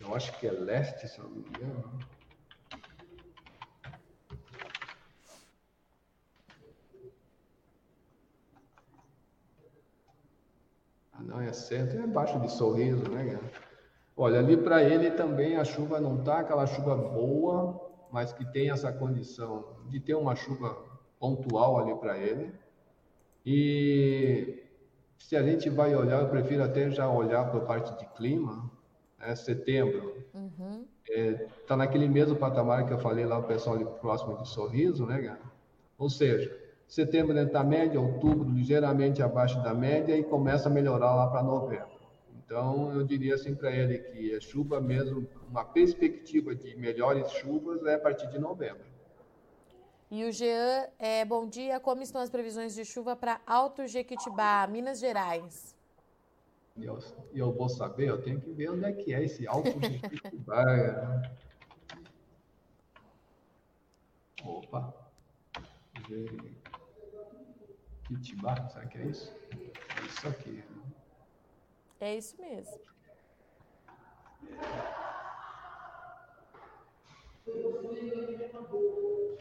eu 0.00 0.12
acho 0.12 0.36
que 0.40 0.46
é 0.48 0.50
leste, 0.50 1.06
se 1.06 1.20
não 1.20 1.28
me 1.28 1.40
engano. 1.40 2.00
Não, 11.24 11.40
é 11.40 11.52
centro, 11.52 11.98
é 11.98 12.04
abaixo 12.04 12.38
de 12.40 12.50
sorriso, 12.50 13.08
né, 13.10 13.38
Olha, 14.16 14.38
ali 14.38 14.56
para 14.56 14.82
ele 14.82 15.10
também 15.12 15.56
a 15.56 15.64
chuva 15.64 15.98
não 15.98 16.22
tá 16.22 16.40
aquela 16.40 16.66
chuva 16.66 16.94
boa, 16.94 17.90
mas 18.12 18.32
que 18.32 18.44
tem 18.44 18.70
essa 18.70 18.92
condição 18.92 19.64
de 19.88 19.98
ter 19.98 20.14
uma 20.14 20.36
chuva 20.36 20.76
pontual 21.18 21.78
ali 21.78 21.94
para 21.94 22.18
ele. 22.18 22.52
E 23.46 24.62
se 25.18 25.36
a 25.36 25.42
gente 25.42 25.70
vai 25.70 25.94
olhar, 25.94 26.20
eu 26.20 26.28
prefiro 26.28 26.62
até 26.62 26.90
já 26.90 27.08
olhar 27.08 27.50
para 27.50 27.60
a 27.60 27.64
parte 27.64 27.96
de 27.98 28.06
clima, 28.14 28.70
é 29.20 29.34
setembro. 29.34 30.22
Uhum. 30.34 30.84
É, 31.08 31.46
tá 31.66 31.76
naquele 31.76 32.08
mesmo 32.08 32.36
patamar 32.36 32.86
que 32.86 32.92
eu 32.92 32.98
falei 32.98 33.24
lá, 33.24 33.38
o 33.38 33.44
pessoal 33.44 33.76
ali 33.76 33.84
próximo 34.00 34.36
de 34.38 34.48
Sorriso, 34.48 35.06
né, 35.06 35.20
cara? 35.22 35.40
Ou 35.98 36.08
seja, 36.08 36.54
setembro 36.90 37.32
dentro 37.32 37.52
da 37.52 37.62
média, 37.62 38.00
outubro 38.00 38.50
ligeiramente 38.50 39.22
abaixo 39.22 39.62
da 39.62 39.72
média 39.72 40.16
e 40.16 40.24
começa 40.24 40.68
a 40.68 40.72
melhorar 40.72 41.14
lá 41.14 41.28
para 41.28 41.40
novembro. 41.40 41.88
Então, 42.44 42.92
eu 42.92 43.04
diria 43.04 43.36
assim 43.36 43.54
para 43.54 43.70
ele 43.70 43.98
que 43.98 44.34
a 44.34 44.40
chuva 44.40 44.80
mesmo, 44.80 45.24
uma 45.48 45.64
perspectiva 45.64 46.52
de 46.52 46.74
melhores 46.74 47.30
chuvas 47.30 47.86
é 47.86 47.94
a 47.94 47.98
partir 47.98 48.28
de 48.28 48.40
novembro. 48.40 48.90
E 50.10 50.24
o 50.24 50.32
Jean, 50.32 50.88
é, 50.98 51.24
bom 51.24 51.46
dia. 51.46 51.78
Como 51.78 52.02
estão 52.02 52.20
as 52.20 52.28
previsões 52.28 52.74
de 52.74 52.84
chuva 52.84 53.14
para 53.14 53.40
Alto 53.46 53.86
Jequitibá, 53.86 54.66
Minas 54.66 54.98
Gerais? 54.98 55.76
Eu, 56.76 56.98
eu 57.32 57.52
vou 57.52 57.68
saber, 57.68 58.08
eu 58.08 58.20
tenho 58.20 58.40
que 58.40 58.50
ver 58.50 58.70
onde 58.70 58.84
é 58.84 58.92
que 58.92 59.14
é 59.14 59.22
esse 59.22 59.46
Alto 59.46 59.70
Jequitibá. 59.80 61.22
Opa. 64.44 64.92
Jequitibá, 66.08 66.59
será 68.68 68.86
que 68.86 68.98
é 68.98 69.04
isso? 69.04 69.32
É 69.52 70.06
isso 70.06 70.28
aqui. 70.28 70.64
É 72.00 72.16
isso 72.16 72.36
mesmo. 72.40 72.80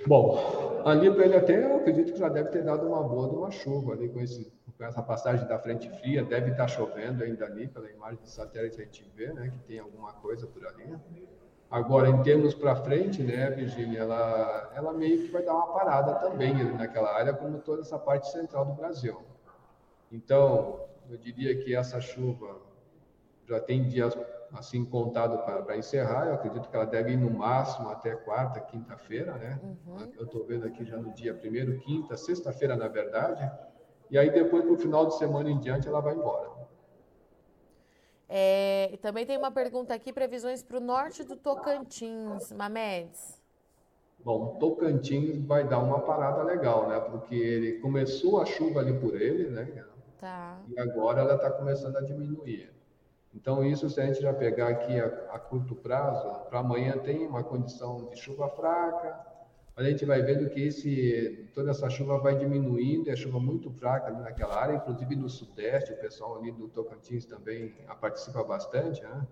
Bom, 0.06 0.82
ali 0.86 1.12
para 1.12 1.26
ele 1.26 1.36
até, 1.36 1.64
eu 1.64 1.78
acredito 1.78 2.14
que 2.14 2.20
já 2.20 2.30
deve 2.30 2.50
ter 2.50 2.64
dado 2.64 2.88
uma 2.88 3.04
boa 3.04 3.30
de 3.30 3.36
uma 3.36 3.52
chuva 3.52 3.94
ali 3.94 4.10
com, 4.10 4.20
esse, 4.20 4.52
com 4.78 4.84
essa 4.84 5.04
passagem 5.04 5.48
da 5.48 5.60
frente 5.60 5.90
fria, 6.00 6.24
deve 6.24 6.52
estar 6.52 6.64
tá 6.64 6.68
chovendo 6.68 7.24
ainda 7.24 7.46
ali, 7.46 7.68
pela 7.68 7.90
imagem 7.92 8.22
de 8.22 8.30
satélite 8.30 8.82
a 8.82 8.86
gente 8.86 9.04
vê, 9.16 9.32
né, 9.34 9.50
que 9.50 9.60
tem 9.68 9.80
alguma 9.80 10.14
coisa 10.14 10.48
por 10.48 10.66
ali. 10.66 10.96
Agora, 11.70 12.10
em 12.10 12.22
termos 12.24 12.56
para 12.56 12.76
frente, 12.76 13.22
né, 13.22 13.52
Virginia, 13.52 14.00
ela, 14.00 14.72
ela 14.74 14.92
meio 14.92 15.22
que 15.22 15.28
vai 15.32 15.44
dar 15.44 15.54
uma 15.54 15.68
parada 15.68 16.16
também 16.16 16.54
naquela 16.74 17.14
área, 17.16 17.32
como 17.32 17.60
toda 17.60 17.82
essa 17.82 18.00
parte 18.00 18.32
central 18.32 18.66
do 18.66 18.74
Brasil. 18.74 19.22
Então, 20.12 20.80
eu 21.10 21.18
diria 21.18 21.56
que 21.64 21.76
essa 21.76 22.02
chuva 22.02 22.58
já 23.48 23.60
tem 23.60 23.88
dias 23.88 24.18
assim 24.54 24.84
contado 24.84 25.38
para 25.64 25.78
encerrar. 25.78 26.28
Eu 26.28 26.34
acredito 26.34 26.68
que 26.68 26.76
ela 26.76 26.86
deve 26.86 27.12
ir 27.12 27.18
no 27.18 27.30
máximo 27.30 27.90
até 27.90 28.16
quarta, 28.16 28.60
quinta-feira, 28.60 29.34
né? 29.34 29.60
Uhum. 29.64 30.12
Eu 30.18 30.26
estou 30.26 30.44
vendo 30.46 30.66
aqui 30.66 30.84
já 30.84 30.98
no 30.98 31.14
dia 31.14 31.34
primeiro, 31.34 31.80
quinta, 31.82 32.18
sexta-feira, 32.18 32.76
na 32.76 32.88
verdade. 32.88 33.50
E 34.10 34.18
aí 34.18 34.32
depois, 34.32 34.64
para 34.64 34.74
o 34.74 34.78
final 34.78 35.06
de 35.06 35.18
semana 35.18 35.50
em 35.50 35.60
diante, 35.60 35.88
ela 35.88 36.02
vai 36.02 36.16
embora. 36.16 36.50
É, 38.30 38.98
também 39.02 39.26
tem 39.26 39.38
uma 39.38 39.52
pergunta 39.52 39.92
aqui, 39.92 40.14
previsões 40.14 40.62
para 40.62 40.78
o 40.78 40.80
norte 40.80 41.24
do 41.24 41.36
Tocantins, 41.36 42.52
Mamedes. 42.52 43.42
Bom, 44.24 44.58
Tocantins 44.60 45.44
vai 45.46 45.68
dar 45.68 45.80
uma 45.80 46.02
parada 46.02 46.44
legal, 46.44 46.88
né? 46.88 47.00
Porque 47.00 47.34
ele 47.34 47.80
começou 47.80 48.40
a 48.40 48.46
chuva 48.46 48.82
ali 48.82 48.94
por 48.94 49.20
ele, 49.20 49.50
né? 49.50 49.84
Tá. 50.20 50.60
E 50.68 50.80
agora 50.80 51.22
ela 51.22 51.36
está 51.36 51.50
começando 51.50 51.96
a 51.96 52.02
diminuir. 52.02 52.70
Então, 53.34 53.64
isso, 53.64 53.90
se 53.90 54.02
a 54.02 54.06
gente 54.06 54.22
já 54.22 54.34
pegar 54.34 54.68
aqui 54.68 55.00
a, 55.00 55.06
a 55.32 55.40
curto 55.40 55.74
prazo, 55.76 56.48
para 56.50 56.60
amanhã 56.60 56.98
tem 56.98 57.26
uma 57.26 57.44
condição 57.44 58.06
de 58.10 58.18
chuva 58.18 58.50
fraca, 58.50 59.26
a 59.80 59.84
gente 59.90 60.06
vai 60.06 60.22
vendo 60.22 60.50
que 60.50 60.62
esse, 60.62 61.50
toda 61.54 61.72
essa 61.72 61.90
chuva 61.90 62.18
vai 62.18 62.38
diminuindo, 62.38 63.10
é 63.10 63.16
chuva 63.16 63.40
muito 63.40 63.72
fraca 63.72 64.08
ali 64.08 64.20
naquela 64.22 64.56
área, 64.56 64.76
inclusive 64.76 65.16
no 65.16 65.30
sudeste, 65.30 65.94
o 65.94 65.98
pessoal 65.98 66.38
ali 66.38 66.52
do 66.52 66.68
Tocantins 66.68 67.26
também 67.26 67.74
participa 68.02 68.44
bastante, 68.44 69.02
né? 69.02 69.26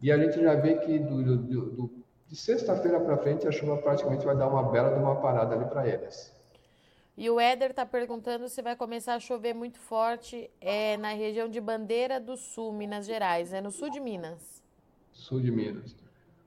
E 0.00 0.10
a 0.10 0.18
gente 0.18 0.40
já 0.40 0.54
vê 0.54 0.76
que 0.76 0.98
do, 0.98 1.36
do, 1.36 1.70
do 1.70 2.02
de 2.26 2.38
sexta-feira 2.38 2.98
para 2.98 3.18
frente 3.18 3.46
a 3.46 3.52
chuva 3.52 3.76
praticamente 3.76 4.24
vai 4.24 4.34
dar 4.34 4.48
uma 4.48 4.62
bela 4.62 4.94
de 4.94 4.98
uma 4.98 5.16
parada 5.20 5.54
ali 5.54 5.66
para 5.66 5.86
eles. 5.86 6.32
E 7.14 7.28
o 7.28 7.38
Éder 7.38 7.70
está 7.70 7.84
perguntando 7.84 8.48
se 8.48 8.62
vai 8.62 8.74
começar 8.74 9.14
a 9.14 9.20
chover 9.20 9.52
muito 9.52 9.78
forte 9.78 10.50
é, 10.58 10.96
na 10.96 11.12
região 11.12 11.46
de 11.46 11.60
Bandeira 11.60 12.18
do 12.18 12.38
Sul, 12.38 12.72
Minas 12.72 13.04
Gerais. 13.04 13.52
É 13.52 13.60
no 13.60 13.70
sul 13.70 13.90
de 13.90 14.00
Minas. 14.00 14.62
Sul 15.10 15.42
de 15.42 15.50
Minas. 15.50 15.94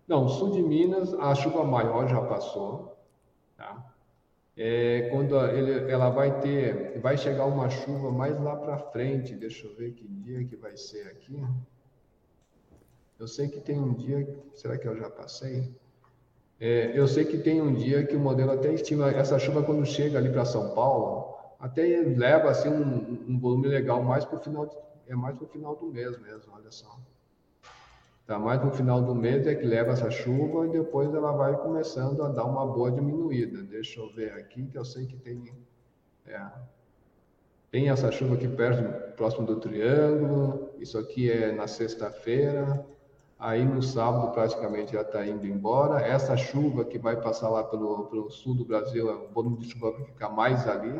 Não, 0.07 0.27
sul 0.27 0.49
de 0.49 0.63
Minas, 0.63 1.13
a 1.13 1.35
chuva 1.35 1.63
maior 1.63 2.07
já 2.07 2.19
passou. 2.19 2.94
Tá? 3.57 3.93
É, 4.57 5.09
quando 5.11 5.37
ele, 5.47 5.91
ela 5.91 6.09
vai 6.09 6.39
ter, 6.39 6.99
vai 6.99 7.17
chegar 7.17 7.45
uma 7.45 7.69
chuva 7.69 8.11
mais 8.11 8.39
lá 8.41 8.55
para 8.55 8.77
frente. 8.77 9.35
Deixa 9.35 9.67
eu 9.67 9.75
ver 9.75 9.91
que 9.93 10.07
dia 10.07 10.45
que 10.45 10.55
vai 10.55 10.77
ser 10.77 11.07
aqui. 11.07 11.43
Eu 13.19 13.27
sei 13.27 13.47
que 13.47 13.59
tem 13.59 13.79
um 13.79 13.93
dia, 13.93 14.27
será 14.53 14.77
que 14.77 14.87
eu 14.87 14.95
já 14.97 15.09
passei? 15.09 15.73
É, 16.59 16.97
eu 16.97 17.07
sei 17.07 17.25
que 17.25 17.37
tem 17.37 17.61
um 17.61 17.73
dia 17.73 18.05
que 18.05 18.15
o 18.15 18.19
modelo 18.19 18.51
até 18.51 18.73
estima 18.73 19.09
essa 19.09 19.37
chuva 19.37 19.63
quando 19.63 19.85
chega 19.85 20.17
ali 20.17 20.29
para 20.29 20.45
São 20.45 20.73
Paulo, 20.73 21.35
até 21.59 21.83
leva 21.83 22.49
assim 22.49 22.69
um, 22.69 23.25
um 23.27 23.39
volume 23.39 23.67
legal 23.67 24.01
mais 24.01 24.23
para 24.23 24.37
o 24.37 24.41
final, 24.41 25.03
é 25.07 25.15
mais 25.15 25.35
para 25.35 25.45
o 25.45 25.49
final 25.49 25.75
do 25.75 25.87
mês 25.87 26.17
mesmo, 26.21 26.53
olha 26.53 26.71
só. 26.71 26.97
Tá 28.25 28.39
mais 28.39 28.63
no 28.63 28.71
final 28.71 29.01
do 29.03 29.13
mês 29.13 29.45
é 29.45 29.53
que 29.53 29.65
leva 29.65 29.91
essa 29.91 30.09
chuva 30.09 30.65
e 30.65 30.71
depois 30.71 31.13
ela 31.13 31.31
vai 31.31 31.55
começando 31.57 32.23
a 32.23 32.29
dar 32.29 32.45
uma 32.45 32.65
boa 32.65 32.91
diminuída. 32.91 33.61
Deixa 33.61 33.99
eu 33.99 34.09
ver 34.09 34.33
aqui 34.33 34.65
que 34.65 34.77
eu 34.77 34.83
sei 34.83 35.05
que 35.05 35.15
tem 35.15 35.53
é, 36.25 36.41
tem 37.75 37.89
essa 37.89 38.09
chuva 38.09 38.35
aqui 38.35 38.47
perto, 38.47 39.15
próximo 39.15 39.45
do 39.45 39.57
Triângulo. 39.57 40.69
Isso 40.79 40.97
aqui 40.97 41.29
é 41.29 41.51
na 41.51 41.67
sexta-feira. 41.67 42.85
Aí 43.37 43.65
no 43.65 43.83
sábado 43.83 44.31
praticamente 44.31 44.93
já 44.93 45.01
está 45.01 45.25
indo 45.25 45.45
embora. 45.45 45.99
Essa 46.01 46.37
chuva 46.37 46.85
que 46.85 46.97
vai 46.97 47.19
passar 47.21 47.49
lá 47.49 47.63
pelo, 47.63 48.05
pelo 48.05 48.31
sul 48.31 48.55
do 48.55 48.63
Brasil, 48.63 49.07
o 49.07 49.33
volume 49.33 49.57
de 49.57 49.71
chuva 49.71 49.91
vai 49.91 50.05
ficar 50.05 50.29
mais 50.29 50.67
ali. 50.67 50.99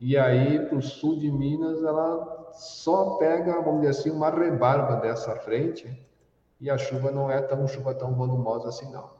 E 0.00 0.16
aí 0.16 0.58
para 0.66 0.78
o 0.78 0.82
sul 0.82 1.18
de 1.18 1.30
Minas 1.30 1.84
ela 1.84 2.50
só 2.54 3.16
pega, 3.16 3.60
vamos 3.60 3.82
dizer 3.82 3.90
assim, 3.90 4.10
uma 4.10 4.30
rebarba 4.30 4.96
dessa 4.96 5.36
frente. 5.36 5.86
E 6.62 6.70
a 6.70 6.78
chuva 6.78 7.10
não 7.10 7.28
é 7.28 7.42
tão 7.42 7.66
chuva 7.66 7.92
tão 7.92 8.14
volumosa 8.14 8.68
assim 8.68 8.88
não. 8.92 9.10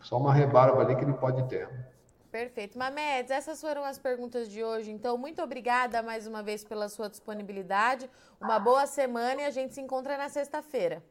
Só 0.00 0.16
uma 0.16 0.32
rebarba 0.32 0.80
ali 0.80 0.96
que 0.96 1.04
ele 1.04 1.12
pode 1.12 1.46
ter. 1.46 1.68
Perfeito. 2.32 2.78
Mamedes, 2.78 3.30
essas 3.30 3.60
foram 3.60 3.84
as 3.84 3.98
perguntas 3.98 4.48
de 4.48 4.64
hoje. 4.64 4.90
Então, 4.90 5.18
muito 5.18 5.42
obrigada 5.42 6.02
mais 6.02 6.26
uma 6.26 6.42
vez 6.42 6.64
pela 6.64 6.88
sua 6.88 7.10
disponibilidade. 7.10 8.08
Uma 8.40 8.58
boa 8.58 8.86
semana 8.86 9.42
e 9.42 9.44
a 9.44 9.50
gente 9.50 9.74
se 9.74 9.80
encontra 9.80 10.16
na 10.16 10.30
sexta-feira. 10.30 11.02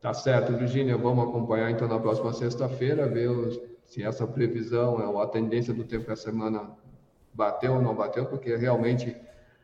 Tá 0.00 0.14
certo, 0.14 0.56
Virginia. 0.56 0.96
Vamos 0.96 1.28
acompanhar 1.28 1.70
então 1.70 1.86
na 1.86 2.00
próxima 2.00 2.32
sexta-feira, 2.32 3.06
ver 3.06 3.28
se 3.84 4.02
essa 4.02 4.26
previsão, 4.26 4.94
ou 5.10 5.20
a 5.20 5.26
tendência 5.26 5.74
do 5.74 5.84
tempo 5.84 6.10
essa 6.10 6.22
semana 6.22 6.70
bateu 7.34 7.74
ou 7.74 7.82
não 7.82 7.94
bateu, 7.94 8.24
porque 8.24 8.56
realmente 8.56 9.14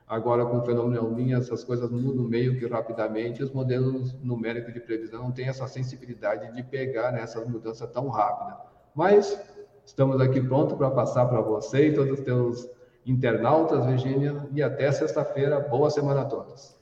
agora 0.08 0.46
com 0.46 0.58
o 0.58 0.62
fenômeno 0.62 0.96
El 0.96 1.10
Niño 1.12 1.38
essas 1.38 1.62
coisas 1.62 1.90
mudam 1.90 2.24
meio 2.24 2.58
que 2.58 2.66
rapidamente. 2.66 3.42
Os 3.42 3.52
modelos 3.52 4.14
numéricos 4.22 4.72
de 4.72 4.80
previsão 4.80 5.24
não 5.24 5.32
têm 5.32 5.48
essa 5.48 5.66
sensibilidade 5.66 6.54
de 6.54 6.62
pegar 6.62 7.12
nessas 7.12 7.46
né, 7.46 7.52
mudanças 7.52 7.90
tão 7.90 8.08
rápidas. 8.08 8.58
Mas 8.94 9.38
estamos 9.84 10.20
aqui 10.20 10.40
prontos 10.40 10.76
para 10.76 10.90
passar 10.90 11.26
para 11.26 11.40
você 11.40 11.88
e 11.88 11.94
todos 11.94 12.18
os 12.18 12.24
teus 12.24 12.68
internautas, 13.04 13.84
Virginia, 13.86 14.48
e 14.52 14.62
até 14.62 14.90
sexta-feira. 14.90 15.60
Boa 15.60 15.90
semana 15.90 16.22
a 16.22 16.24
todos. 16.24 16.77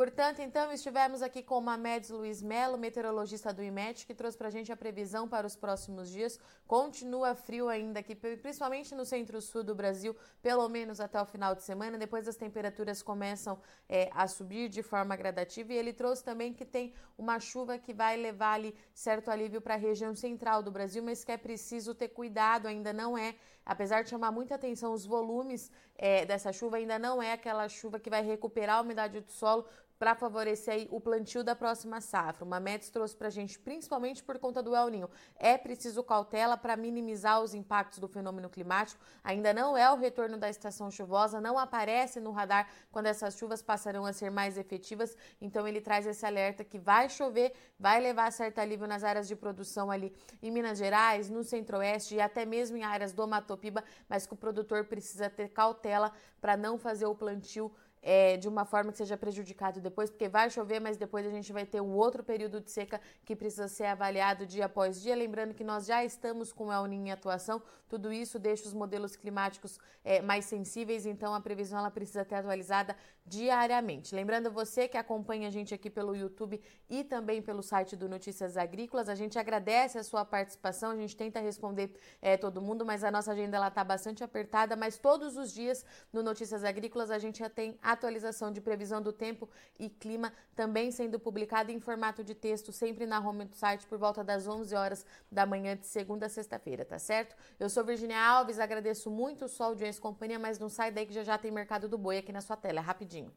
Portanto, 0.00 0.40
então, 0.40 0.72
estivemos 0.72 1.20
aqui 1.20 1.42
com 1.42 1.58
o 1.58 1.60
Mamedes 1.60 2.08
Luiz 2.08 2.40
Melo, 2.40 2.78
meteorologista 2.78 3.52
do 3.52 3.62
IMET, 3.62 4.06
que 4.06 4.14
trouxe 4.14 4.38
para 4.38 4.48
a 4.48 4.50
gente 4.50 4.72
a 4.72 4.76
previsão 4.84 5.28
para 5.28 5.46
os 5.46 5.54
próximos 5.54 6.08
dias. 6.08 6.40
Continua 6.66 7.34
frio 7.34 7.68
ainda 7.68 8.00
aqui, 8.00 8.14
principalmente 8.14 8.94
no 8.94 9.04
centro-sul 9.04 9.62
do 9.62 9.74
Brasil, 9.74 10.16
pelo 10.40 10.66
menos 10.70 11.00
até 11.00 11.20
o 11.20 11.26
final 11.26 11.54
de 11.54 11.62
semana. 11.64 11.98
Depois 11.98 12.26
as 12.26 12.34
temperaturas 12.34 13.02
começam 13.02 13.60
é, 13.86 14.08
a 14.14 14.26
subir 14.26 14.70
de 14.70 14.82
forma 14.82 15.14
gradativa. 15.16 15.74
E 15.74 15.76
ele 15.76 15.92
trouxe 15.92 16.24
também 16.24 16.54
que 16.54 16.64
tem 16.64 16.94
uma 17.18 17.38
chuva 17.38 17.76
que 17.76 17.92
vai 17.92 18.16
levar 18.16 18.54
ali 18.54 18.74
certo 18.94 19.30
alívio 19.30 19.60
para 19.60 19.74
a 19.74 19.76
região 19.76 20.14
central 20.14 20.62
do 20.62 20.70
Brasil, 20.70 21.02
mas 21.02 21.24
que 21.24 21.32
é 21.32 21.36
preciso 21.36 21.94
ter 21.94 22.08
cuidado, 22.08 22.66
ainda 22.66 22.90
não 22.90 23.18
é 23.18 23.34
apesar 23.64 24.02
de 24.02 24.10
chamar 24.10 24.32
muita 24.32 24.54
atenção 24.56 24.92
os 24.92 25.06
volumes 25.06 25.70
é, 25.96 26.24
dessa 26.24 26.52
chuva, 26.52 26.78
ainda 26.78 26.98
não 26.98 27.22
é 27.22 27.32
aquela 27.32 27.68
chuva 27.68 28.00
que 28.00 28.10
vai 28.10 28.22
recuperar 28.22 28.78
a 28.78 28.80
umidade 28.80 29.20
do 29.20 29.30
solo 29.30 29.64
para 30.00 30.14
favorecer 30.14 30.88
o 30.90 30.98
plantio 30.98 31.44
da 31.44 31.54
próxima 31.54 32.00
safra. 32.00 32.42
O 32.42 32.48
Mamedes 32.48 32.88
trouxe 32.88 33.14
para 33.14 33.28
a 33.28 33.30
gente, 33.30 33.58
principalmente 33.58 34.24
por 34.24 34.38
conta 34.38 34.62
do 34.62 34.74
El 34.74 34.88
Ninho. 34.88 35.10
É 35.36 35.58
preciso 35.58 36.02
cautela 36.02 36.56
para 36.56 36.74
minimizar 36.74 37.42
os 37.42 37.52
impactos 37.52 37.98
do 37.98 38.08
fenômeno 38.08 38.48
climático. 38.48 38.98
Ainda 39.22 39.52
não 39.52 39.76
é 39.76 39.92
o 39.92 39.96
retorno 39.98 40.38
da 40.38 40.48
estação 40.48 40.90
chuvosa, 40.90 41.38
não 41.38 41.58
aparece 41.58 42.18
no 42.18 42.30
radar 42.30 42.66
quando 42.90 43.08
essas 43.08 43.36
chuvas 43.36 43.60
passarão 43.60 44.06
a 44.06 44.12
ser 44.14 44.30
mais 44.30 44.56
efetivas. 44.56 45.14
Então 45.38 45.68
ele 45.68 45.82
traz 45.82 46.06
esse 46.06 46.24
alerta 46.24 46.64
que 46.64 46.78
vai 46.78 47.10
chover, 47.10 47.52
vai 47.78 48.00
levar 48.00 48.32
certo 48.32 48.58
alívio 48.58 48.86
nas 48.86 49.04
áreas 49.04 49.28
de 49.28 49.36
produção 49.36 49.90
ali 49.90 50.16
em 50.42 50.50
Minas 50.50 50.78
Gerais, 50.78 51.28
no 51.28 51.44
Centro-Oeste 51.44 52.14
e 52.14 52.20
até 52.22 52.46
mesmo 52.46 52.78
em 52.78 52.84
áreas 52.84 53.12
do 53.12 53.28
Matopiba, 53.28 53.84
mas 54.08 54.26
que 54.26 54.32
o 54.32 54.36
produtor 54.36 54.86
precisa 54.86 55.28
ter 55.28 55.50
cautela 55.50 56.10
para 56.40 56.56
não 56.56 56.78
fazer 56.78 57.04
o 57.04 57.14
plantio 57.14 57.70
é, 58.02 58.36
de 58.36 58.48
uma 58.48 58.64
forma 58.64 58.90
que 58.92 58.98
seja 58.98 59.16
prejudicado 59.16 59.80
depois, 59.80 60.10
porque 60.10 60.28
vai 60.28 60.50
chover, 60.50 60.80
mas 60.80 60.96
depois 60.96 61.26
a 61.26 61.30
gente 61.30 61.52
vai 61.52 61.66
ter 61.66 61.80
um 61.80 61.92
outro 61.94 62.22
período 62.22 62.60
de 62.60 62.70
seca 62.70 63.00
que 63.24 63.36
precisa 63.36 63.68
ser 63.68 63.86
avaliado 63.86 64.46
dia 64.46 64.66
após 64.66 65.00
dia. 65.00 65.14
Lembrando 65.14 65.54
que 65.54 65.64
nós 65.64 65.86
já 65.86 66.04
estamos 66.04 66.52
com 66.52 66.68
o 66.68 66.72
El 66.72 66.86
em 66.86 67.10
atuação, 67.10 67.62
tudo 67.88 68.12
isso 68.12 68.38
deixa 68.38 68.66
os 68.66 68.72
modelos 68.72 69.16
climáticos 69.16 69.78
é, 70.04 70.22
mais 70.22 70.44
sensíveis, 70.44 71.06
então 71.06 71.34
a 71.34 71.40
previsão 71.40 71.78
ela 71.78 71.90
precisa 71.90 72.24
ter 72.24 72.36
atualizada 72.36 72.96
diariamente. 73.26 74.14
Lembrando 74.14 74.50
você 74.50 74.88
que 74.88 74.96
acompanha 74.96 75.48
a 75.48 75.50
gente 75.50 75.74
aqui 75.74 75.90
pelo 75.90 76.16
YouTube 76.16 76.60
e 76.88 77.04
também 77.04 77.42
pelo 77.42 77.62
site 77.62 77.96
do 77.96 78.08
Notícias 78.08 78.56
Agrícolas, 78.56 79.08
a 79.08 79.14
gente 79.14 79.38
agradece 79.38 79.98
a 79.98 80.02
sua 80.02 80.24
participação, 80.24 80.90
a 80.90 80.96
gente 80.96 81.16
tenta 81.16 81.40
responder 81.40 81.94
é, 82.22 82.36
todo 82.36 82.60
mundo, 82.60 82.84
mas 82.84 83.04
a 83.04 83.10
nossa 83.10 83.32
agenda 83.32 83.66
está 83.66 83.84
bastante 83.84 84.24
apertada, 84.24 84.74
mas 84.74 84.98
todos 84.98 85.36
os 85.36 85.52
dias 85.52 85.84
no 86.12 86.22
Notícias 86.22 86.64
Agrícolas 86.64 87.10
a 87.10 87.18
gente 87.18 87.40
já 87.40 87.50
tem 87.50 87.78
atualização 87.92 88.52
de 88.52 88.60
previsão 88.60 89.00
do 89.00 89.12
tempo 89.12 89.48
e 89.78 89.88
clima 89.88 90.32
também 90.54 90.90
sendo 90.90 91.18
publicada 91.18 91.72
em 91.72 91.80
formato 91.80 92.22
de 92.22 92.34
texto, 92.34 92.72
sempre 92.72 93.06
na 93.06 93.20
home 93.20 93.44
do 93.44 93.54
site 93.54 93.86
por 93.86 93.98
volta 93.98 94.22
das 94.22 94.46
11 94.46 94.74
horas 94.74 95.06
da 95.30 95.46
manhã 95.46 95.76
de 95.76 95.86
segunda 95.86 96.26
a 96.26 96.28
sexta-feira, 96.28 96.84
tá 96.84 96.98
certo? 96.98 97.36
Eu 97.58 97.68
sou 97.68 97.84
Virginia 97.84 98.20
Alves, 98.20 98.58
agradeço 98.58 99.10
muito 99.10 99.48
sua 99.48 99.66
audiência 99.66 99.98
e 99.98 100.02
companhia, 100.02 100.38
mas 100.38 100.58
não 100.58 100.68
sai 100.68 100.90
daí 100.90 101.06
que 101.06 101.12
já 101.12 101.24
já 101.24 101.38
tem 101.38 101.50
Mercado 101.50 101.88
do 101.88 101.98
Boi 101.98 102.18
aqui 102.18 102.32
na 102.32 102.40
sua 102.40 102.56
tela, 102.56 102.80
é 102.80 102.82
rapidinho. 102.82 103.32